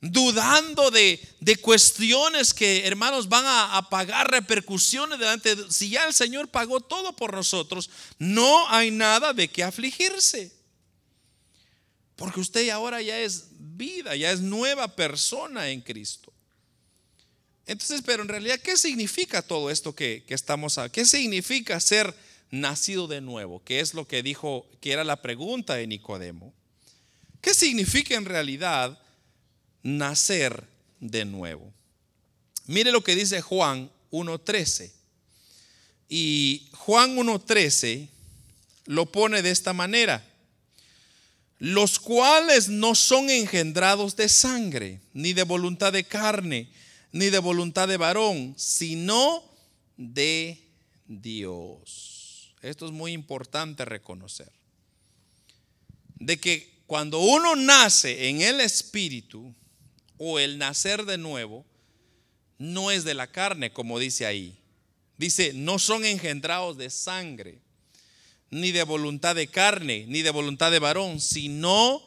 [0.00, 1.20] dudando de,
[1.60, 5.54] cuestiones que, hermanos, van a, pagar repercusiones delante.
[5.54, 10.52] De, si ya el Señor pagó todo por nosotros, no hay nada de qué afligirse.
[12.16, 16.32] Porque usted ahora ya es vida, ya es nueva persona en Cristo.
[17.66, 22.14] Entonces, pero en realidad, ¿qué significa todo esto que, que estamos a, ¿Qué significa ser
[22.50, 23.62] nacido de nuevo?
[23.64, 26.52] Que es lo que dijo, que era la pregunta de Nicodemo.
[27.40, 28.99] ¿Qué significa en realidad?
[29.82, 30.64] Nacer
[31.00, 31.72] de nuevo.
[32.66, 34.90] Mire lo que dice Juan 1.13.
[36.08, 38.08] Y Juan 1.13
[38.86, 40.26] lo pone de esta manera.
[41.58, 46.68] Los cuales no son engendrados de sangre, ni de voluntad de carne,
[47.12, 49.44] ni de voluntad de varón, sino
[49.96, 50.58] de
[51.06, 52.54] Dios.
[52.62, 54.50] Esto es muy importante reconocer.
[56.16, 59.54] De que cuando uno nace en el Espíritu,
[60.22, 61.64] o el nacer de nuevo
[62.58, 64.54] no es de la carne, como dice ahí.
[65.16, 67.58] Dice, no son engendrados de sangre,
[68.50, 72.02] ni de voluntad de carne, ni de voluntad de varón, sino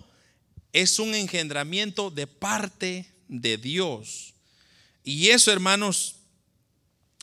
[0.73, 4.35] es un engendramiento de parte de Dios.
[5.03, 6.17] Y eso, hermanos,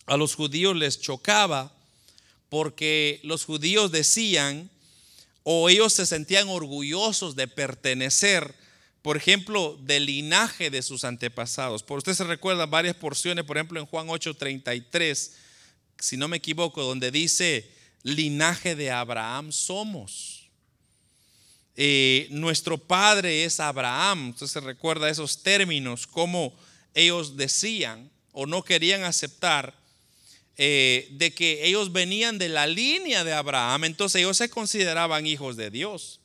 [0.07, 1.72] a los judíos les chocaba
[2.49, 4.68] porque los judíos decían,
[5.45, 8.60] o ellos se sentían orgullosos de pertenecer
[9.03, 11.82] por ejemplo, del linaje de sus antepasados.
[11.82, 15.32] Por usted se recuerda varias porciones, por ejemplo, en Juan 8:33,
[15.98, 17.70] si no me equivoco, donde dice,
[18.03, 20.48] linaje de Abraham somos.
[21.76, 24.30] Eh, nuestro padre es Abraham.
[24.30, 26.55] Usted se recuerda esos términos, como
[26.94, 29.74] ellos decían o no querían aceptar
[30.57, 35.57] eh, de que ellos venían de la línea de Abraham, entonces ellos se consideraban hijos
[35.57, 36.20] de Dios.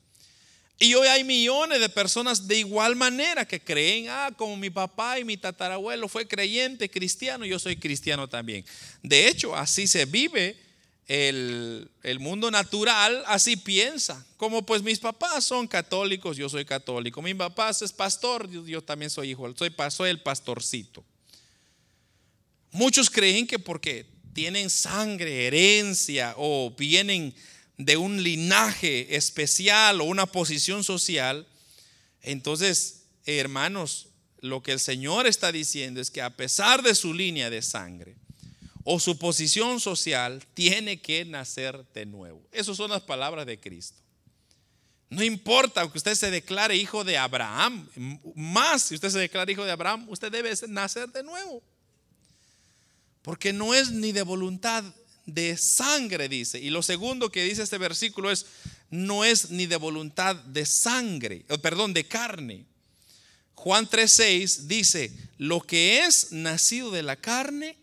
[0.78, 5.20] Y hoy hay millones de personas de igual manera que creen, ah, como mi papá
[5.20, 8.66] y mi tatarabuelo fue creyente, cristiano, yo soy cristiano también.
[9.02, 10.58] De hecho, así se vive
[11.08, 14.26] el, mundo natural, así piensa.
[14.38, 17.22] Como pues mis papás son católicos, yo soy católico.
[17.22, 21.06] Mi papá es pastor, yo, también soy hijo, soy, soy el pastorcito.
[22.72, 27.34] Muchos creen que porque tienen sangre, herencia o vienen
[27.78, 31.48] de un linaje especial o una posición social,
[32.22, 34.08] entonces, hermanos,
[34.40, 38.16] lo que el Señor está diciendo es que a pesar de su línea de sangre
[38.84, 42.42] o su posición social, tiene que nacer de nuevo.
[42.52, 44.00] Esas son las palabras de Cristo.
[45.10, 47.90] No importa, aunque usted se declare hijo de Abraham,
[48.36, 51.64] más si usted se declara hijo de Abraham, usted debe nacer de nuevo.
[53.24, 54.84] Porque no es ni de voluntad
[55.26, 56.60] de sangre, dice.
[56.60, 58.46] Y lo segundo que dice este versículo es,
[58.90, 62.66] no es ni de voluntad de sangre, perdón, de carne.
[63.56, 67.78] Juan 3:6 dice, lo que es nacido de la carne,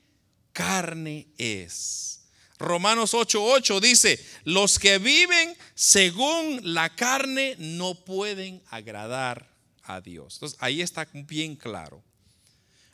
[0.53, 2.21] carne es.
[2.59, 9.51] Romanos 8:8 dice, los que viven según la carne no pueden agradar
[9.83, 10.35] a Dios.
[10.35, 12.05] Entonces ahí está bien claro.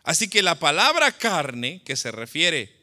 [0.04, 2.77] Así que la palabra carne, que se refiere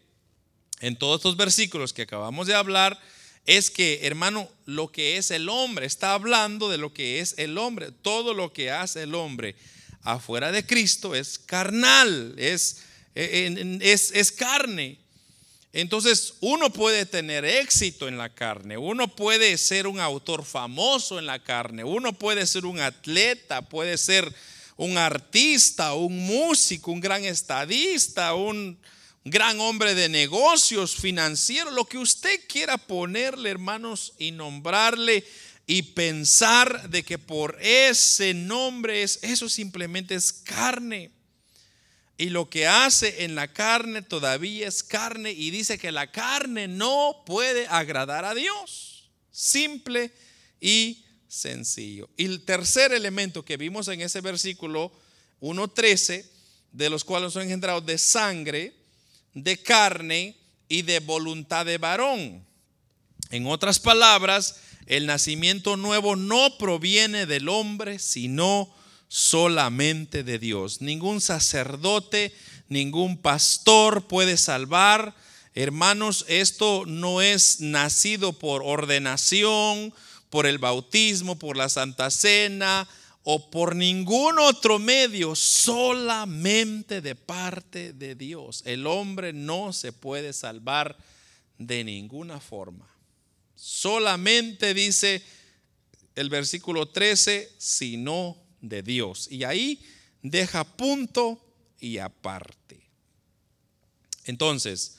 [0.79, 2.99] en todos estos versículos que acabamos de hablar
[3.45, 7.57] es que, hermano, lo que es el hombre, está hablando de lo que es el
[7.57, 7.91] hombre.
[8.01, 9.55] Todo lo que hace el hombre
[10.01, 12.81] afuera de Cristo es carnal, es,
[13.13, 14.97] es, es carne.
[15.73, 21.25] Entonces uno puede tener éxito en la carne, uno puede ser un autor famoso en
[21.25, 24.33] la carne, uno puede ser un atleta, puede ser
[24.77, 28.77] un artista, un músico, un gran estadista, un,
[29.25, 35.25] gran hombre de negocios, financiero, lo que usted quiera ponerle, hermanos, y nombrarle
[35.65, 41.11] y pensar de que por ese nombre es eso simplemente es carne.
[42.17, 46.67] Y lo que hace en la carne todavía es carne y dice que la carne
[46.67, 49.09] no puede agradar a Dios.
[49.31, 50.13] Simple
[50.61, 52.09] y sencillo.
[52.15, 54.93] Y el tercer elemento que vimos en ese versículo
[55.41, 56.25] 1.13,
[56.71, 58.84] de los cuales son engendrados de sangre,
[59.35, 60.35] de carne
[60.67, 62.43] y de voluntad de varón.
[63.29, 68.73] En otras palabras, el nacimiento nuevo no proviene del hombre, sino
[69.07, 70.81] solamente de Dios.
[70.81, 72.33] Ningún sacerdote,
[72.69, 75.15] ningún pastor puede salvar.
[75.53, 79.93] Hermanos, esto no es nacido por ordenación,
[80.29, 82.87] por el bautismo, por la Santa Cena,
[83.27, 88.61] o por ningún otro medio, solamente de parte de Dios.
[88.65, 90.95] El hombre no se puede salvar
[91.57, 92.87] de ninguna forma.
[93.55, 95.23] Solamente dice
[96.13, 99.27] el versículo 13, sino de Dios.
[99.31, 99.81] Y ahí
[100.21, 101.43] deja punto
[101.79, 102.79] y aparte.
[104.25, 104.97] Entonces,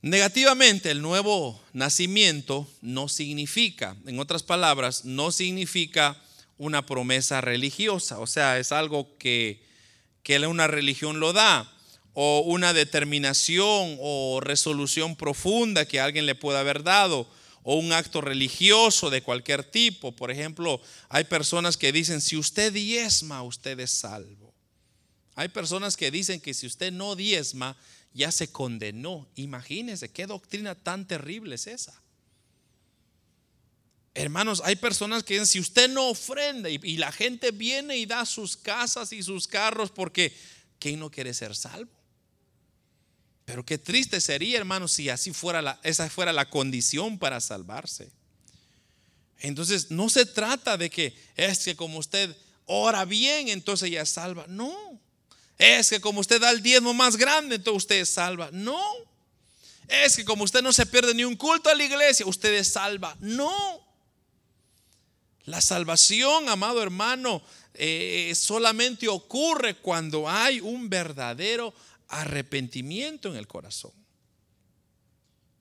[0.00, 6.20] negativamente el nuevo nacimiento no significa, en otras palabras, no significa
[6.62, 9.64] una promesa religiosa, o sea, es algo que,
[10.22, 11.68] que una religión lo da,
[12.14, 17.28] o una determinación o resolución profunda que alguien le pueda haber dado,
[17.64, 20.12] o un acto religioso de cualquier tipo.
[20.14, 24.54] Por ejemplo, hay personas que dicen, si usted diezma, usted es salvo.
[25.34, 27.76] Hay personas que dicen que si usted no diezma,
[28.14, 29.28] ya se condenó.
[29.34, 32.00] Imagínense qué doctrina tan terrible es esa.
[34.14, 38.26] Hermanos, hay personas que dicen, si usted no ofrenda y, la gente viene y da
[38.26, 40.36] sus casas y sus carros porque
[40.78, 41.90] ¿quién no quiere ser salvo?
[43.46, 48.10] Pero qué triste sería, hermanos, si así fuera la, esa fuera la condición para salvarse.
[49.40, 52.36] Entonces, no se trata de que es que como usted
[52.66, 54.44] ora bien, entonces ya salva.
[54.46, 55.00] No.
[55.58, 58.50] Es que como usted da el diezmo más grande, entonces usted salva.
[58.52, 58.82] No.
[59.88, 62.68] Es que como usted no se pierde ni un culto a la iglesia, usted es
[62.68, 63.16] salva.
[63.20, 63.91] No.
[65.44, 67.42] La salvación, amado hermano,
[67.74, 71.74] eh, solamente ocurre cuando hay un verdadero
[72.08, 73.92] arrepentimiento en el corazón.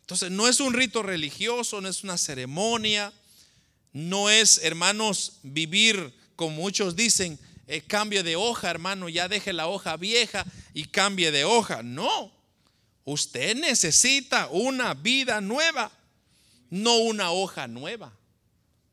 [0.02, 3.14] Entonces, no es un rito religioso, no es una ceremonia,
[3.94, 7.82] no es, hermanos, vivir, como muchos dicen, eh,
[8.24, 11.82] de hoja, hermano, ya deje la hoja vieja y cambie de hoja.
[11.82, 12.32] No,
[13.06, 15.92] usted necesita una vida nueva,
[16.70, 18.14] no una hoja nueva.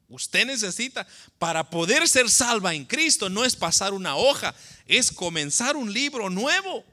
[0.08, 1.06] Usted necesita,
[1.38, 4.54] para poder ser salva en Cristo, no es pasar una hoja,
[4.86, 6.84] es comenzar un libro nuevo.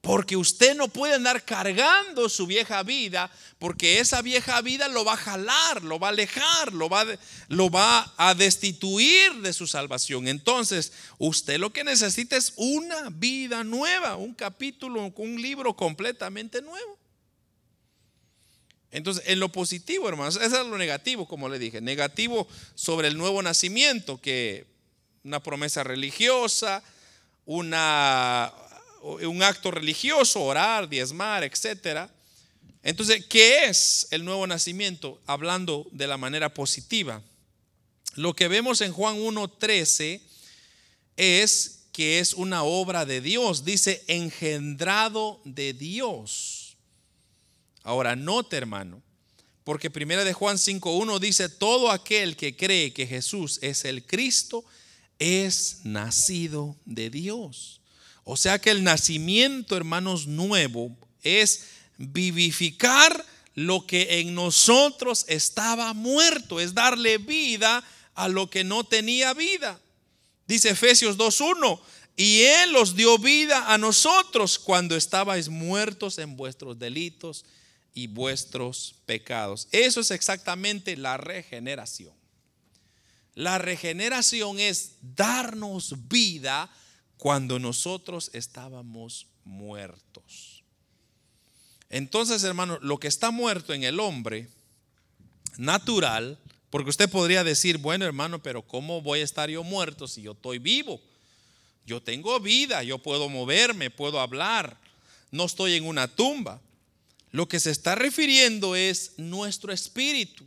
[0.00, 5.14] Porque usted no puede andar cargando su vieja vida, porque esa vieja vida lo va
[5.14, 10.28] a jalar, lo va a alejar, lo va, a destituir de su salvación.
[10.28, 16.97] Entonces, usted lo que necesita es una vida nueva, un capítulo, un libro completamente nuevo.
[18.90, 21.80] Entonces, en lo positivo, hermanos, eso es lo negativo, como le dije.
[21.80, 24.66] Negativo sobre el nuevo nacimiento, que
[25.24, 26.82] una promesa religiosa,
[27.44, 32.08] un acto religioso, orar, diezmar, etc.
[32.82, 35.20] Entonces, ¿qué es el nuevo nacimiento?
[35.26, 37.20] Hablando de la manera positiva.
[38.14, 40.20] Lo que vemos en Juan 1.13
[41.16, 43.64] es que es una obra de Dios.
[43.64, 46.57] Dice, engendrado de Dios.
[47.82, 49.02] Ahora, note hermano,
[49.64, 54.64] porque primera de Juan 5.1 dice, todo aquel que cree que Jesús es el Cristo
[55.18, 57.80] es nacido de Dios.
[58.24, 61.64] O sea que el nacimiento, hermanos, nuevo es
[61.98, 63.24] vivificar
[63.54, 67.82] lo que en nosotros estaba muerto, es darle vida
[68.14, 69.80] a lo que no tenía vida.
[70.46, 71.80] Dice Efesios 2.1,
[72.16, 77.44] y Él os dio vida a nosotros cuando estabais muertos en vuestros delitos
[77.98, 79.66] y vuestros pecados.
[79.72, 82.14] Eso es exactamente la regeneración.
[83.34, 86.70] La regeneración es darnos vida
[87.16, 90.62] cuando nosotros estábamos muertos.
[91.90, 94.48] Entonces, hermano, lo que está muerto en el hombre
[95.56, 96.38] natural,
[96.70, 100.32] porque usted podría decir, bueno, hermano, pero ¿cómo voy a estar yo muerto si yo
[100.32, 101.00] estoy vivo?
[101.84, 104.76] Yo tengo vida, yo puedo moverme, puedo hablar,
[105.32, 106.60] no estoy en una tumba.
[107.30, 110.46] Lo que se está refiriendo es nuestro espíritu.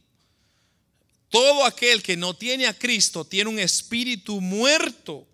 [1.30, 5.28] Todo aquel que no tiene a Cristo tiene un espíritu muerto.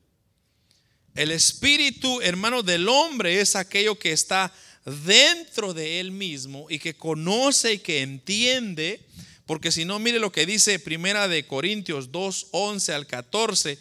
[1.16, 4.54] El espíritu, hermano, del hombre es aquello que está
[4.86, 9.02] dentro de él mismo y que conoce y que entiende,
[9.48, 13.80] porque si no, mire lo que dice Primera de Corintios 2, 11 al 14,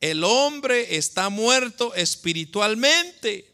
[0.00, 3.52] el hombre está muerto espiritualmente.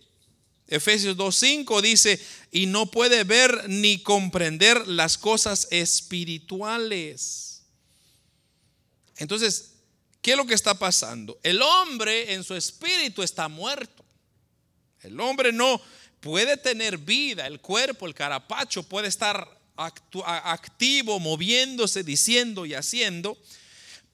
[0.66, 7.62] Efesios 2.5 dice, y no puede ver ni comprender las cosas espirituales.
[9.16, 9.72] Entonces,
[10.22, 11.38] ¿qué es lo que está pasando?
[11.42, 14.04] El hombre en su espíritu está muerto.
[15.02, 15.80] El hombre no
[16.20, 23.36] puede tener vida, el cuerpo, el carapacho puede estar activo, moviéndose, diciendo y haciendo,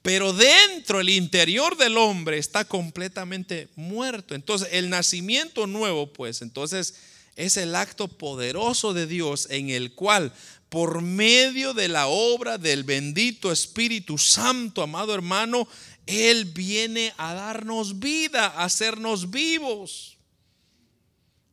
[0.01, 4.33] pero dentro, el interior del hombre está completamente muerto.
[4.33, 6.95] Entonces, el nacimiento nuevo, pues, entonces
[7.35, 10.33] es el acto poderoso de Dios en el cual,
[10.69, 15.67] por medio de la obra del bendito Espíritu Santo, amado hermano,
[16.07, 20.17] Él viene a darnos vida, a hacernos vivos.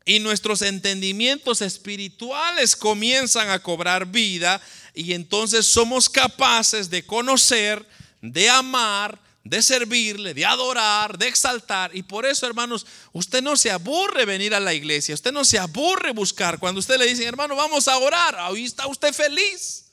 [0.07, 4.59] Y nuestros entendimientos espirituales comienzan a cobrar vida
[4.95, 7.87] y entonces somos capaces de conocer,
[8.21, 11.95] de amar, de servirle, de adorar, de exaltar.
[11.95, 15.59] Y por eso, hermanos, usted no se aburre venir a la iglesia, usted no se
[15.59, 16.59] aburre buscar.
[16.59, 19.87] Cuando usted le dice, hermano, vamos a orar, ahí está usted feliz.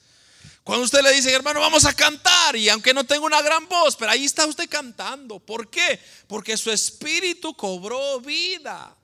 [0.64, 3.96] Cuando usted le dice, hermano, vamos a cantar, y aunque no tenga una gran voz,
[3.96, 5.40] pero ahí está usted cantando.
[5.40, 6.00] ¿Por qué?
[6.28, 8.96] Porque su espíritu cobró vida.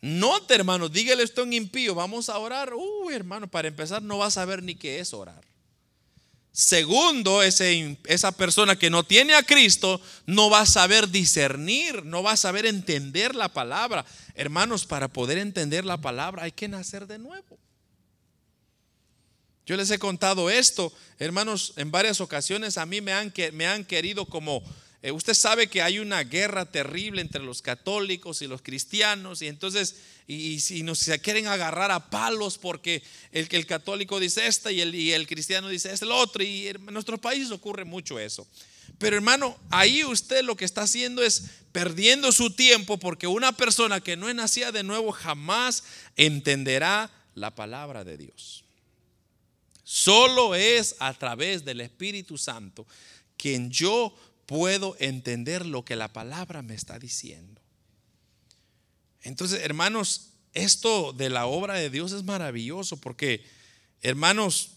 [0.00, 2.74] Note, hermano, dígale esto en impío, vamos a orar.
[2.74, 5.47] Uy, hermano, para empezar, no va a saber ni qué es orar.
[6.52, 12.32] Segundo, esa persona que no tiene a Cristo no va a saber discernir, no va
[12.32, 14.04] a saber entender la palabra.
[14.34, 17.58] Hermanos, para poder entender la palabra hay que nacer de nuevo.
[19.66, 23.84] Yo les he contado esto, hermanos, en varias ocasiones a mí me han, me han
[23.84, 24.62] querido como
[25.00, 29.46] eh, usted sabe que hay una guerra terrible entre los católicos y los cristianos y
[29.46, 29.96] entonces
[30.26, 34.94] y, si nos quieren agarrar a palos porque el, el católico dice esta y el,
[34.94, 38.46] y el cristiano dice este el otro y en nuestros países ocurre mucho eso.
[38.98, 44.00] Pero hermano, ahí usted lo que está haciendo es perdiendo su tiempo porque una persona
[44.00, 45.84] que no es nacida de nuevo jamás
[46.16, 48.64] entenderá la palabra de Dios.
[49.84, 52.84] Solo es a través del Espíritu Santo
[53.38, 54.14] quien yo
[54.48, 57.60] puedo entender lo que la palabra me está diciendo.
[59.20, 63.44] Entonces, hermanos, esto de la obra de Dios es maravilloso porque,
[64.00, 64.70] hermanos,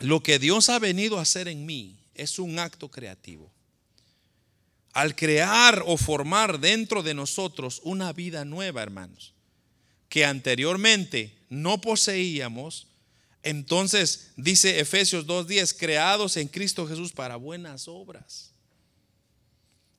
[0.00, 3.48] lo que Dios ha venido a hacer en mí es un acto creativo.
[4.92, 9.34] Al crear o formar dentro de nosotros una vida nueva, hermanos,
[10.08, 12.88] que anteriormente no poseíamos,
[13.44, 18.53] entonces dice Efesios 2.10, creados en Cristo Jesús para buenas obras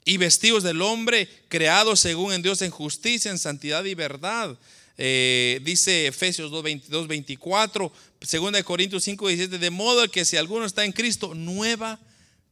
[0.05, 4.57] y vestidos del hombre creado según en Dios en justicia, en santidad y verdad.
[4.97, 10.65] Eh, dice Efesios 2, 22, 24, 2 Corintios 5, 17, de modo que si alguno
[10.65, 11.99] está en Cristo, nueva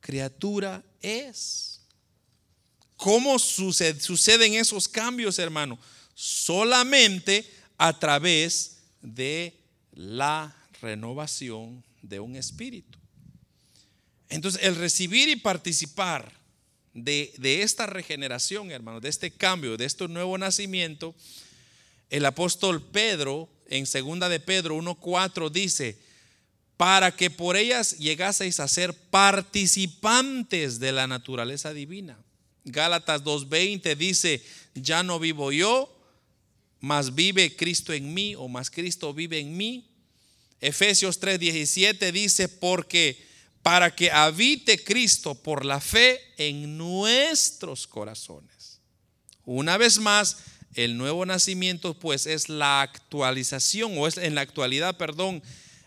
[0.01, 1.79] criatura es.
[2.97, 5.77] ¿Cómo suceden esos cambios, hermano?
[6.15, 9.53] Solamente a través de
[9.93, 12.97] la renovación de un espíritu.
[14.29, 16.42] Entonces, el recibir y participar
[16.93, 21.15] de, esta regeneración, hermano, de este cambio, de este nuevo nacimiento,
[22.09, 25.97] el apóstol Pedro, en segunda de Pedro 1.4, dice,
[26.77, 32.17] para que por ellas llegaseis a ser participantes de la naturaleza divina.
[32.65, 34.43] Gálatas 2.20 dice,
[34.75, 35.89] ya no vivo yo,
[36.79, 39.87] mas vive Cristo en mí, o más Cristo vive en mí.
[40.59, 43.32] Efesios 3:17 dice, porque
[43.63, 48.81] para que habite Cristo por la fe en nuestros corazones.
[49.45, 50.37] Una vez más,
[50.75, 55.41] el nuevo nacimiento pues es la actualización, o es en la actualidad, perdón,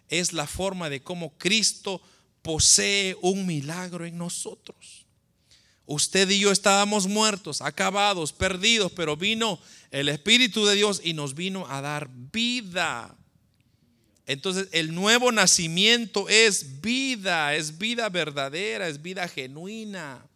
[0.09, 2.01] es la forma de cómo Cristo
[2.43, 5.05] posee un milagro en nosotros.
[5.85, 9.61] Usted y yo estábamos muertos, acabados, perdidos, pero vino
[9.91, 13.16] el Espíritu de Dios y nos vino a dar vida.
[14.27, 20.27] Entonces el nuevo nacimiento es vida, es vida verdadera, es vida genuina,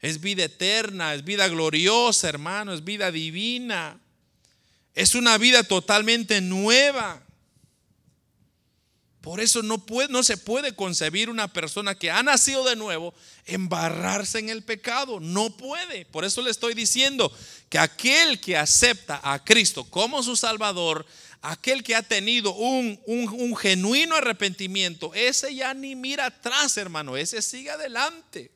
[0.00, 3.98] es vida eterna, es vida gloriosa, hermano, es vida divina.
[4.94, 7.22] Es una vida totalmente nueva.
[9.20, 13.12] Por eso no, puede, no se puede concebir una persona que ha nacido de nuevo
[13.44, 15.20] embarrarse en el pecado.
[15.20, 16.04] No puede.
[16.06, 17.32] Por eso le estoy diciendo
[17.68, 21.04] que aquel que acepta a Cristo como su Salvador,
[21.42, 27.42] aquel que ha tenido un, un, genuino arrepentimiento, ese ya ni mira atrás, hermano, ese
[27.42, 28.50] sigue adelante.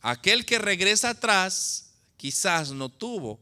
[0.00, 3.40] Aquel que regresa atrás quizás no tuvo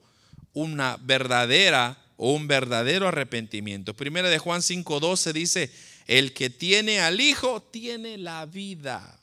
[0.53, 3.95] una verdadera o un verdadero arrepentimiento.
[3.95, 5.71] Primera de Juan 5:12 dice,
[6.07, 9.19] el que tiene al Hijo tiene la vida.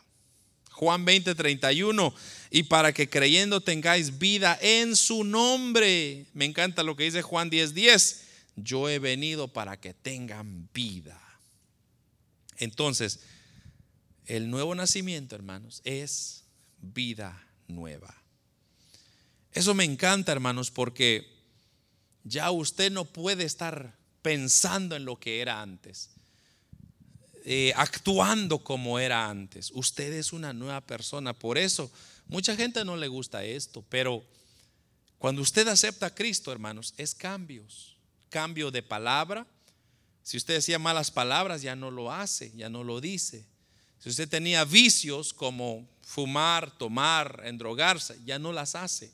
[0.71, 2.13] Juan 20:31,
[2.51, 6.27] y para que creyendo tengáis vida en su nombre.
[6.33, 8.26] Me encanta lo que dice Juan 10:10,
[8.57, 11.21] yo he venido para que tengan vida.
[12.57, 13.21] Entonces,
[14.25, 16.43] el nuevo nacimiento, hermanos, es
[16.81, 18.13] vida nueva.
[19.53, 21.37] Eso me encanta, hermanos, porque
[22.23, 26.09] ya usted no puede estar pensando en lo que era antes,
[27.45, 29.71] eh, actuando como era antes.
[29.73, 31.33] Usted es una nueva persona.
[31.33, 31.91] Por eso,
[32.27, 34.25] mucha gente no le gusta esto, pero
[35.19, 37.96] cuando usted acepta a Cristo, hermanos, es cambios.
[38.29, 39.47] Cambio de palabra.
[40.23, 43.45] Si usted decía malas palabras, ya no lo hace, ya no lo dice.
[43.99, 49.11] Si usted tenía vicios como fumar, tomar, endrogarse, ya no las hace.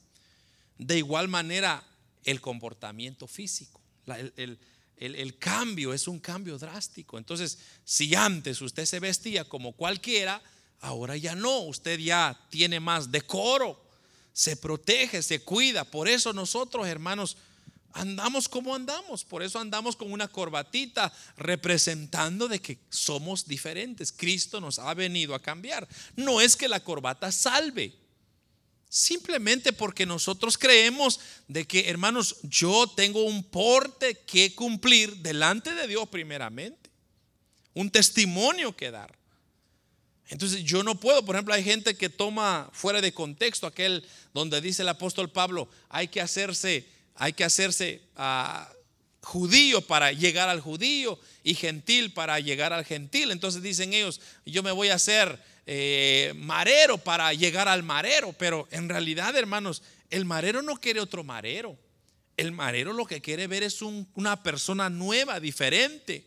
[0.78, 1.84] De igual manera,
[2.24, 3.82] el comportamiento físico.
[4.05, 7.18] el, cambio es un cambio drástico.
[7.18, 10.41] Entonces, si antes usted se vestía como cualquiera,
[10.82, 11.59] ahora ya no.
[11.59, 13.82] Usted ya tiene más decoro,
[14.34, 15.84] se protege, se cuida.
[15.84, 17.38] Por eso nosotros, hermanos,
[17.93, 19.23] andamos como andamos.
[19.23, 24.11] Por eso andamos con una corbatita representando de que somos diferentes.
[24.11, 25.87] Cristo nos ha venido a cambiar.
[26.15, 27.95] No es que la corbata salve.
[28.89, 35.87] Simplemente porque nosotros creemos de que, hermanos, yo tengo un porte que cumplir delante de
[35.87, 36.91] Dios primeramente.
[37.73, 39.17] Un testimonio que dar.
[40.29, 44.61] Entonces yo no puedo, por ejemplo, hay gente que toma fuera de contexto aquel donde
[44.61, 48.72] dice el apóstol Pablo, hay que hacerse, hay que hacerse ah,
[49.22, 53.32] judío para llegar al judío y gentil para llegar al gentil.
[53.32, 58.68] Entonces dicen ellos, yo me voy a hacer eh, marero para llegar al marero, pero
[58.72, 61.78] en realidad, hermanos, el marero no quiere otro marero.
[62.36, 66.26] El marero lo que quiere ver es una persona nueva, diferente.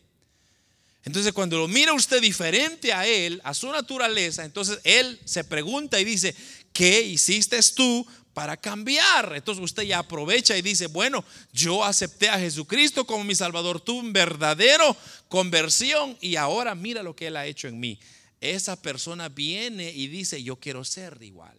[1.03, 5.99] Entonces, cuando lo mira usted diferente a él, a su naturaleza, entonces él se pregunta
[5.99, 6.35] y dice,
[6.73, 8.05] ¿qué hiciste tú
[8.37, 9.33] para cambiar?
[9.35, 14.01] Entonces usted ya aprovecha y dice, bueno, yo acepté a Jesucristo como mi Salvador, tuve
[14.01, 14.95] un verdadero
[15.27, 17.99] conversión y ahora mira lo que él ha hecho en mí
[18.39, 21.57] esa persona viene y dice, yo quiero ser igual.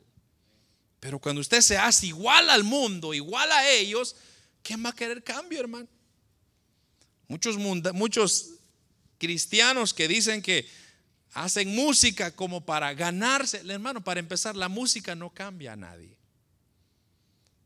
[1.01, 4.15] Pero cuando usted se hace igual al mundo, igual a ellos,
[4.63, 5.89] ¿quién va a querer cambio, hermano?
[7.27, 8.51] Muchos, muchos
[9.19, 10.69] cristianos que dicen que
[11.33, 13.63] hacen música como para ganarse.
[13.69, 16.18] Hermano, para empezar, la música no cambia a nadie.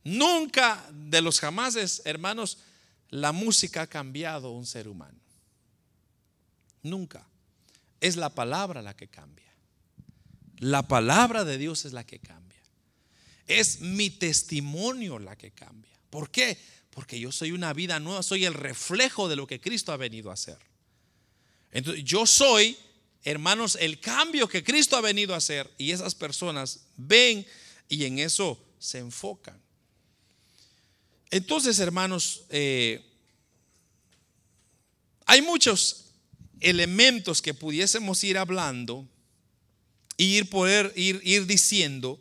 [0.05, 2.59] Nunca de los jamases, hermanos,
[3.11, 5.19] la música ha cambiado un ser humano.
[6.83, 7.27] Nunca.
[8.01, 9.53] Es la palabra la que cambia.
[10.59, 12.61] La palabra de Dios es la que cambia.
[13.47, 15.93] Es mi testimonio la que cambia.
[16.11, 16.59] ¿Por qué?
[16.91, 20.31] Porque yo soy una vida nueva, soy el reflejo de lo que Cristo ha venido
[20.31, 20.59] a hacer.
[21.71, 22.77] Entonces, yo soy,
[23.25, 27.47] hermanos, el cambio que Cristo ha venido a hacer y esas personas ven
[27.89, 29.61] y en eso se enfocan.
[31.33, 33.03] Entonces, hermanos, eh,
[35.25, 36.11] hay muchos
[36.61, 39.09] elementos que pudiésemos ir hablando
[40.19, 42.21] y ir poder ir, ir diciendo,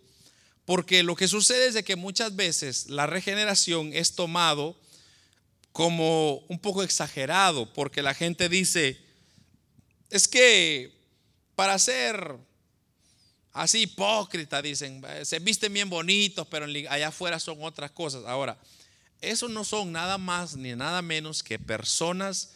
[0.63, 4.79] porque lo que sucede es de que muchas veces la regeneración es tomado
[5.73, 8.97] como un poco exagerado, porque la gente dice,
[10.09, 10.97] es que
[11.53, 12.37] para ser
[13.51, 18.23] así hipócrita, dicen, se visten bien bonitos, pero allá afuera son otras cosas.
[18.25, 18.57] Ahora,
[19.21, 22.53] esos no son nada más ni nada menos que personas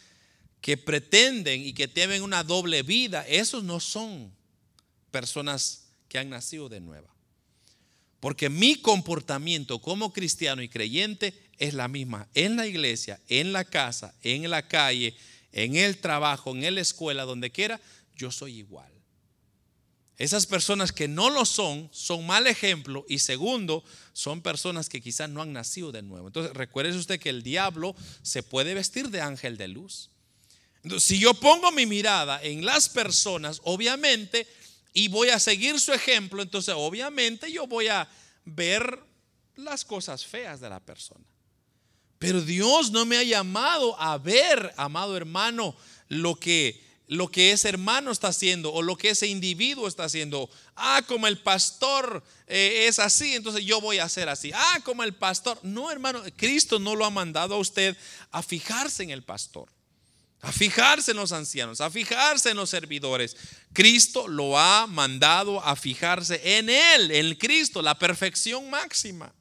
[0.60, 3.24] que pretenden y que tienen una doble vida.
[3.28, 4.32] Esos no son
[5.12, 7.08] personas que han nacido de nueva.
[8.18, 13.64] Porque mi comportamiento como cristiano y creyente es la misma en la iglesia, en la
[13.64, 15.16] casa, en la calle,
[15.52, 17.80] en el trabajo, en la escuela, donde quiera,
[18.16, 18.95] yo soy igual.
[20.18, 25.28] Esas personas que no lo son, son mal ejemplo y segundo, son personas que quizás
[25.28, 26.28] no han nacido de nuevo.
[26.28, 30.10] Entonces, recuerde usted que el diablo se puede vestir de ángel de luz.
[30.82, 34.46] Entonces, si yo pongo mi mirada en las personas, obviamente,
[34.94, 38.08] y voy a seguir su ejemplo, entonces obviamente yo voy a
[38.46, 38.98] ver
[39.56, 41.24] las cosas feas de la persona.
[42.18, 45.76] Pero Dios no me ha llamado a ver, amado hermano,
[46.08, 50.50] lo que lo que ese hermano está haciendo o lo que ese individuo está haciendo.
[50.74, 54.50] Ah, como el pastor eh, es así, entonces yo voy a hacer así.
[54.52, 55.58] Ah, como el pastor.
[55.62, 57.96] No, hermano, Cristo no lo ha mandado a usted
[58.32, 59.68] a fijarse en el pastor,
[60.40, 63.36] a fijarse en los ancianos, a fijarse en los servidores.
[63.72, 69.32] Cristo lo ha mandado a fijarse en Él, en Cristo, la perfección máxima.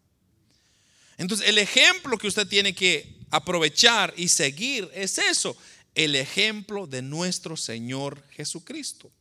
[1.18, 5.58] Entonces, el ejemplo que usted tiene que aprovechar y seguir es eso
[5.96, 9.12] el ejemplo de nuestro Señor Jesucristo.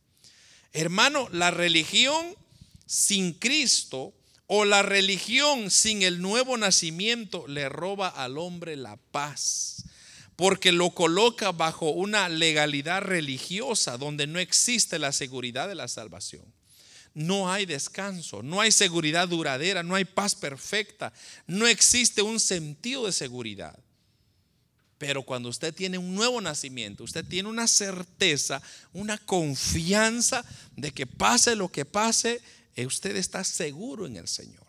[0.73, 2.35] Hermano, la religión
[2.85, 4.13] sin Cristo
[4.47, 9.85] o la religión sin el nuevo nacimiento le roba al hombre la paz,
[10.35, 16.43] porque lo coloca bajo una legalidad religiosa donde no existe la seguridad de la salvación.
[17.13, 21.13] No hay descanso, no hay seguridad duradera, no hay paz perfecta,
[21.47, 23.79] no existe un sentido de seguridad.
[24.97, 28.61] Pero cuando usted tiene un nuevo nacimiento, usted tiene una certeza,
[28.93, 32.41] una confianza de que pase lo que pase,
[32.75, 34.65] eh, usted está seguro en el Señor.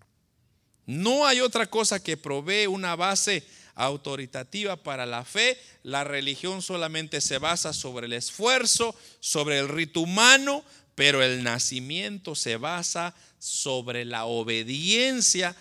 [0.87, 5.59] No hay otra cosa que provee una base autoritativa para la fe.
[5.83, 10.65] La religión solamente se basa sobre el esfuerzo, sobre el rito humano,
[10.95, 15.55] pero el nacimiento se basa sobre la obediencia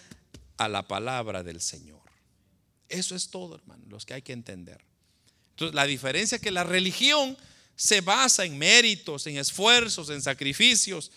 [0.57, 1.94] a la palabra del Señor.
[2.89, 4.83] Eso es todo, hermano, los que hay que entender.
[5.51, 7.37] Entonces, la diferencia es que la religión
[7.75, 11.11] se basa en méritos, en esfuerzos, en sacrificios,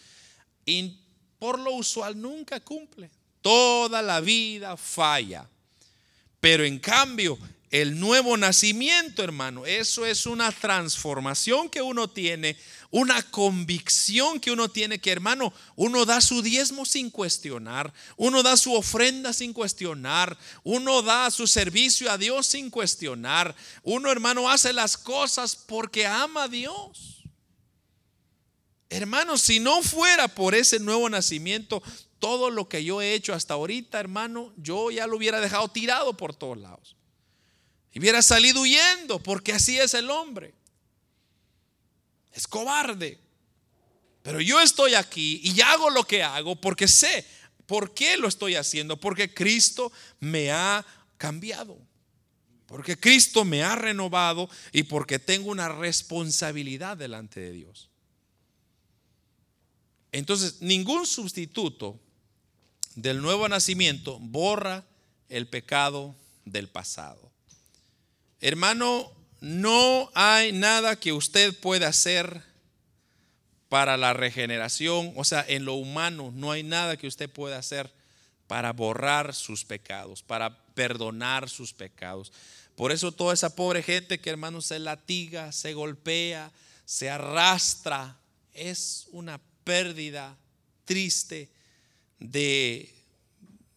[0.64, 0.98] y
[1.38, 3.10] por lo usual nunca cumple.
[3.40, 5.48] Toda la vida falla.
[6.40, 7.38] Pero en cambio,
[7.70, 12.56] el nuevo nacimiento, hermano, eso es una transformación que uno tiene,
[12.90, 18.56] una convicción que uno tiene que, hermano, uno da su diezmo sin cuestionar, uno da
[18.56, 24.72] su ofrenda sin cuestionar, uno da su servicio a Dios sin cuestionar, uno, hermano, hace
[24.72, 27.24] las cosas porque ama a Dios.
[28.90, 31.82] Hermano, si no fuera por ese nuevo nacimiento,
[32.18, 36.16] todo lo que yo he hecho hasta ahorita, hermano, yo ya lo hubiera dejado tirado
[36.16, 36.96] por todos lados.
[37.92, 40.54] Y hubiera salido huyendo, porque así es el hombre.
[42.38, 43.18] Es cobarde.
[44.22, 47.26] Pero yo estoy aquí y hago lo que hago porque sé
[47.66, 48.96] por qué lo estoy haciendo.
[48.96, 50.86] Porque Cristo me ha
[51.16, 51.76] cambiado.
[52.66, 57.90] Porque Cristo me ha renovado y porque tengo una responsabilidad delante de Dios.
[60.12, 61.98] Entonces, ningún sustituto
[62.94, 64.86] del nuevo nacimiento borra
[65.28, 66.14] el pecado
[66.44, 67.32] del pasado.
[68.40, 72.42] Hermano, no hay nada que usted pueda hacer
[73.68, 77.92] para la regeneración, o sea, en lo humano no hay nada que usted pueda hacer
[78.46, 82.32] para borrar sus pecados, para perdonar sus pecados.
[82.74, 86.50] Por eso toda esa pobre gente que hermano se latiga, se golpea,
[86.86, 88.16] se arrastra,
[88.54, 90.36] es una pérdida
[90.84, 91.50] triste
[92.18, 92.94] de,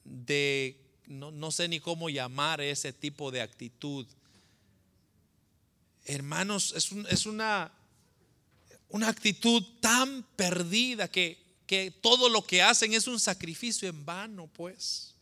[0.06, 4.08] de no, no sé ni cómo llamar ese tipo de actitud
[6.06, 7.72] hermanos, es, una,
[8.90, 14.48] una actitud tan perdida que, que todo lo que hacen es un sacrificio en vano,
[14.48, 15.16] pues.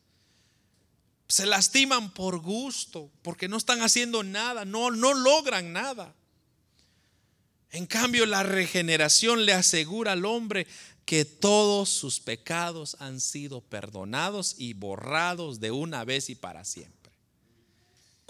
[1.28, 6.16] Se lastiman por gusto, porque no están haciendo nada, no, no logran nada.
[7.72, 10.66] En cambio, la regeneración le asegura al hombre
[11.06, 16.99] que todos sus pecados han sido perdonados y borrados de una vez y para siempre.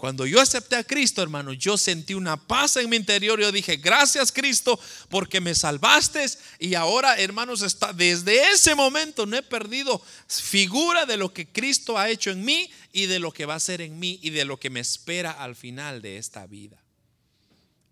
[0.00, 3.38] Cuando yo acepté a Cristo, hermano, yo sentí una paz en mi interior.
[3.38, 4.80] Yo dije, gracias Cristo,
[5.10, 6.24] porque me salvaste.
[6.58, 7.62] Y ahora, hermanos,
[7.96, 12.70] desde ese momento no he perdido figura de lo que Cristo ha hecho en mí
[12.94, 15.32] y de lo que va a hacer en mí y de lo que me espera
[15.32, 16.82] al final de esta vida.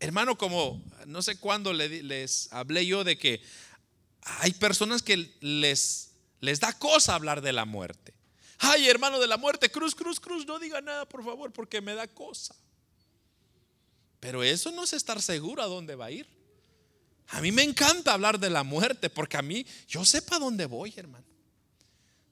[0.00, 3.42] Hermano, como no sé cuándo les hablé yo de que
[4.22, 8.14] hay personas que les, les da cosa hablar de la muerte.
[8.58, 11.94] Ay, hermano de la muerte, cruz, cruz, cruz, no diga nada, por favor, porque me
[11.94, 12.54] da cosa.
[14.20, 16.26] Pero eso no es estar seguro a dónde va a ir.
[17.28, 20.66] A mí me encanta hablar de la muerte, porque a mí, yo sé para dónde
[20.66, 21.24] voy, hermano.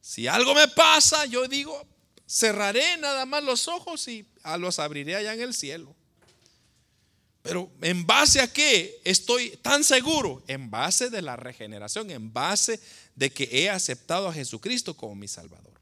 [0.00, 1.86] Si algo me pasa, yo digo,
[2.26, 4.26] cerraré nada más los ojos y
[4.58, 5.94] los abriré allá en el cielo.
[7.42, 10.42] Pero en base a qué estoy tan seguro?
[10.48, 12.80] En base de la regeneración, en base
[13.14, 15.75] de que he aceptado a Jesucristo como mi Salvador.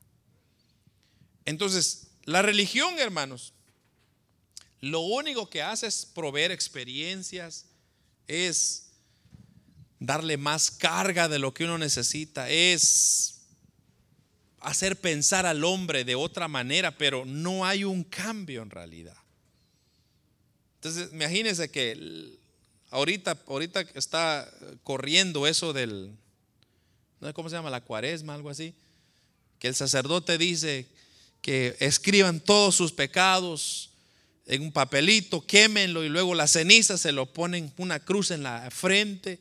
[1.44, 3.52] Entonces, la religión, hermanos,
[4.80, 7.66] lo único que hace es proveer experiencias,
[8.26, 8.88] es
[9.98, 13.42] darle más carga de lo que uno necesita, es
[14.60, 19.16] hacer pensar al hombre de otra manera, pero no hay un cambio en realidad.
[20.76, 22.38] Entonces, imagínense que
[22.90, 24.50] ahorita, ahorita está
[24.82, 26.12] corriendo eso del,
[27.20, 27.70] ¿no cómo se llama?
[27.70, 28.74] La cuaresma, algo así,
[29.58, 30.86] que el sacerdote dice,
[31.44, 33.90] que escriban todos sus pecados
[34.46, 38.70] en un papelito, quémenlo y luego la ceniza se lo ponen una cruz en la
[38.70, 39.40] frente.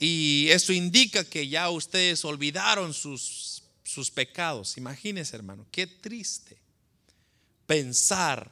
[0.00, 4.76] Y eso indica que ya ustedes olvidaron sus, sus pecados.
[4.78, 6.58] Imagínense, hermano, qué triste
[7.68, 8.50] pensar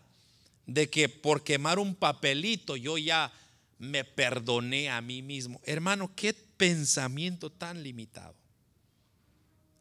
[0.64, 3.32] de que por quemar un papelito yo ya
[3.80, 5.60] me perdoné a mí mismo.
[5.64, 8.36] Hermano, qué pensamiento tan limitado.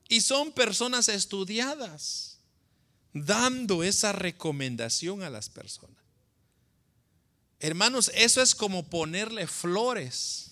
[0.08, 2.29] Y son personas estudiadas
[3.26, 5.98] dando esa recomendación a las personas.
[7.60, 10.52] Hermanos, eso es como ponerle flores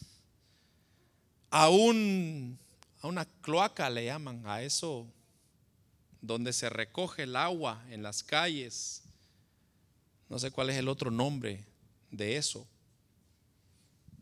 [1.49, 2.59] a un
[3.01, 5.07] a una cloaca le llaman a eso
[6.22, 9.03] donde se recoge el agua en las calles.
[10.30, 11.63] No sé cuál es el otro nombre
[12.11, 12.68] de eso.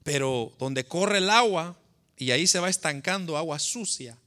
[0.03, 1.77] Pero donde corre el agua
[2.17, 4.17] y ahí se va estancando agua sucia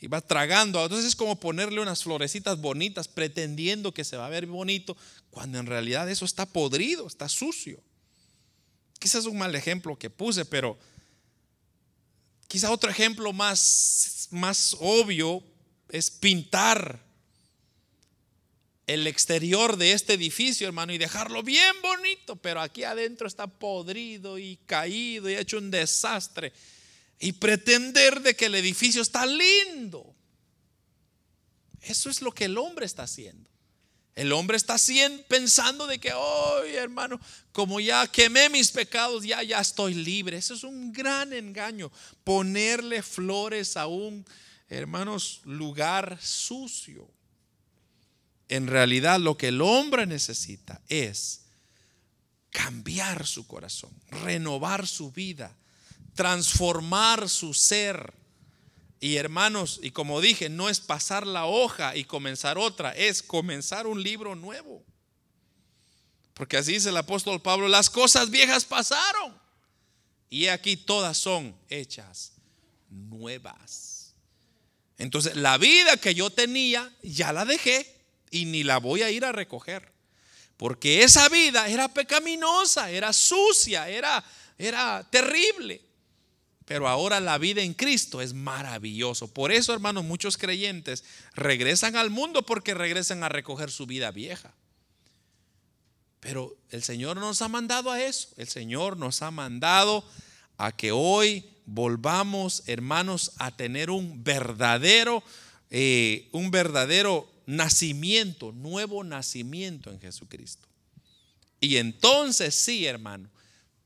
[0.00, 0.82] y va tragando.
[0.82, 4.96] Entonces es como ponerle unas florecitas bonitas pretendiendo que se va a ver bonito,
[5.30, 7.80] cuando en realidad eso está podrido, está sucio.
[8.98, 10.78] Quizás es un mal ejemplo que puse, pero
[12.48, 15.42] quizá otro ejemplo más, más obvio
[15.90, 17.06] es pintar
[18.86, 24.38] el exterior de este edificio, hermano, y dejarlo bien bonito, pero aquí adentro está podrido
[24.38, 26.52] y caído y hecho un desastre
[27.18, 30.14] y pretender de que el edificio está lindo.
[31.80, 33.48] Eso es lo que el hombre está haciendo.
[34.14, 37.20] El hombre está haciendo, pensando de que, oh hermano,
[37.52, 40.36] como ya quemé mis pecados, ya, ya estoy libre.
[40.36, 41.92] Eso es un gran engaño.
[42.24, 44.26] Ponerle flores a un,
[44.68, 47.08] hermanos, lugar sucio.
[48.48, 51.42] En realidad lo que el hombre necesita es
[52.50, 55.56] cambiar su corazón, renovar su vida
[56.18, 58.12] transformar su ser.
[58.98, 63.86] Y hermanos, y como dije, no es pasar la hoja y comenzar otra, es comenzar
[63.86, 64.84] un libro nuevo.
[66.34, 69.32] Porque así dice el apóstol Pablo, las cosas viejas pasaron.
[70.28, 72.32] Y aquí todas son hechas
[72.90, 74.12] nuevas.
[74.98, 77.94] Entonces, la vida que yo tenía, ya la dejé
[78.32, 79.92] y ni la voy a ir a recoger.
[80.56, 84.24] Porque esa vida era pecaminosa, era sucia, era,
[84.58, 85.87] era terrible.
[86.68, 89.32] Pero ahora la vida en Cristo es maravilloso.
[89.32, 91.02] Por eso, hermanos, muchos creyentes
[91.34, 94.52] regresan al mundo porque regresan a recoger su vida vieja.
[96.20, 98.28] Pero el Señor nos ha mandado a eso.
[98.36, 100.04] El Señor nos ha mandado
[100.58, 105.22] a que hoy volvamos, hermanos, a tener un verdadero,
[105.70, 110.68] eh, un verdadero nacimiento, nuevo nacimiento en Jesucristo.
[111.62, 113.30] Y entonces sí, hermano,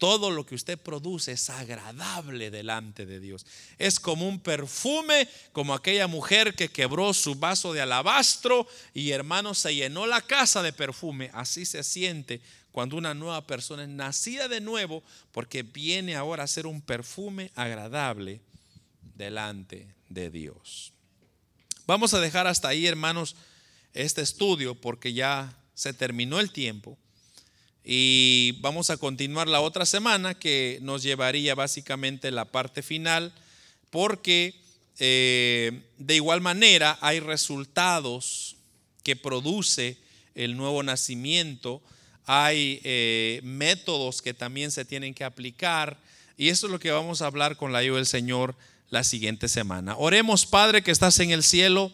[0.03, 3.47] todo lo que usted produce es agradable delante de Dios.
[3.79, 9.55] Es como un perfume, como aquella mujer que quebró su vaso de alabastro y hermano
[9.55, 11.31] se llenó la casa de perfume.
[11.35, 12.41] Así se siente
[12.73, 17.53] cuando una nueva persona es nacida de nuevo porque viene ahora a ser un perfume
[17.55, 18.41] agradable
[19.15, 20.93] delante de Dios.
[21.87, 23.37] Vamos a dejar hasta ahí, hermanos,
[23.95, 26.99] este estudio porque ya se terminó el tiempo
[27.85, 33.33] y vamos a continuar la otra semana que nos llevaría básicamente la parte final
[33.91, 34.55] porque
[34.99, 38.57] eh, de igual manera hay resultados
[39.03, 39.97] que produce
[40.35, 41.83] el nuevo nacimiento,
[42.25, 45.99] hay eh, métodos que también se tienen que aplicar
[46.37, 48.55] y eso es lo que vamos a hablar con la ayuda del Señor
[48.91, 49.97] la siguiente semana.
[49.97, 51.93] Oremos, Padre, que estás en el cielo.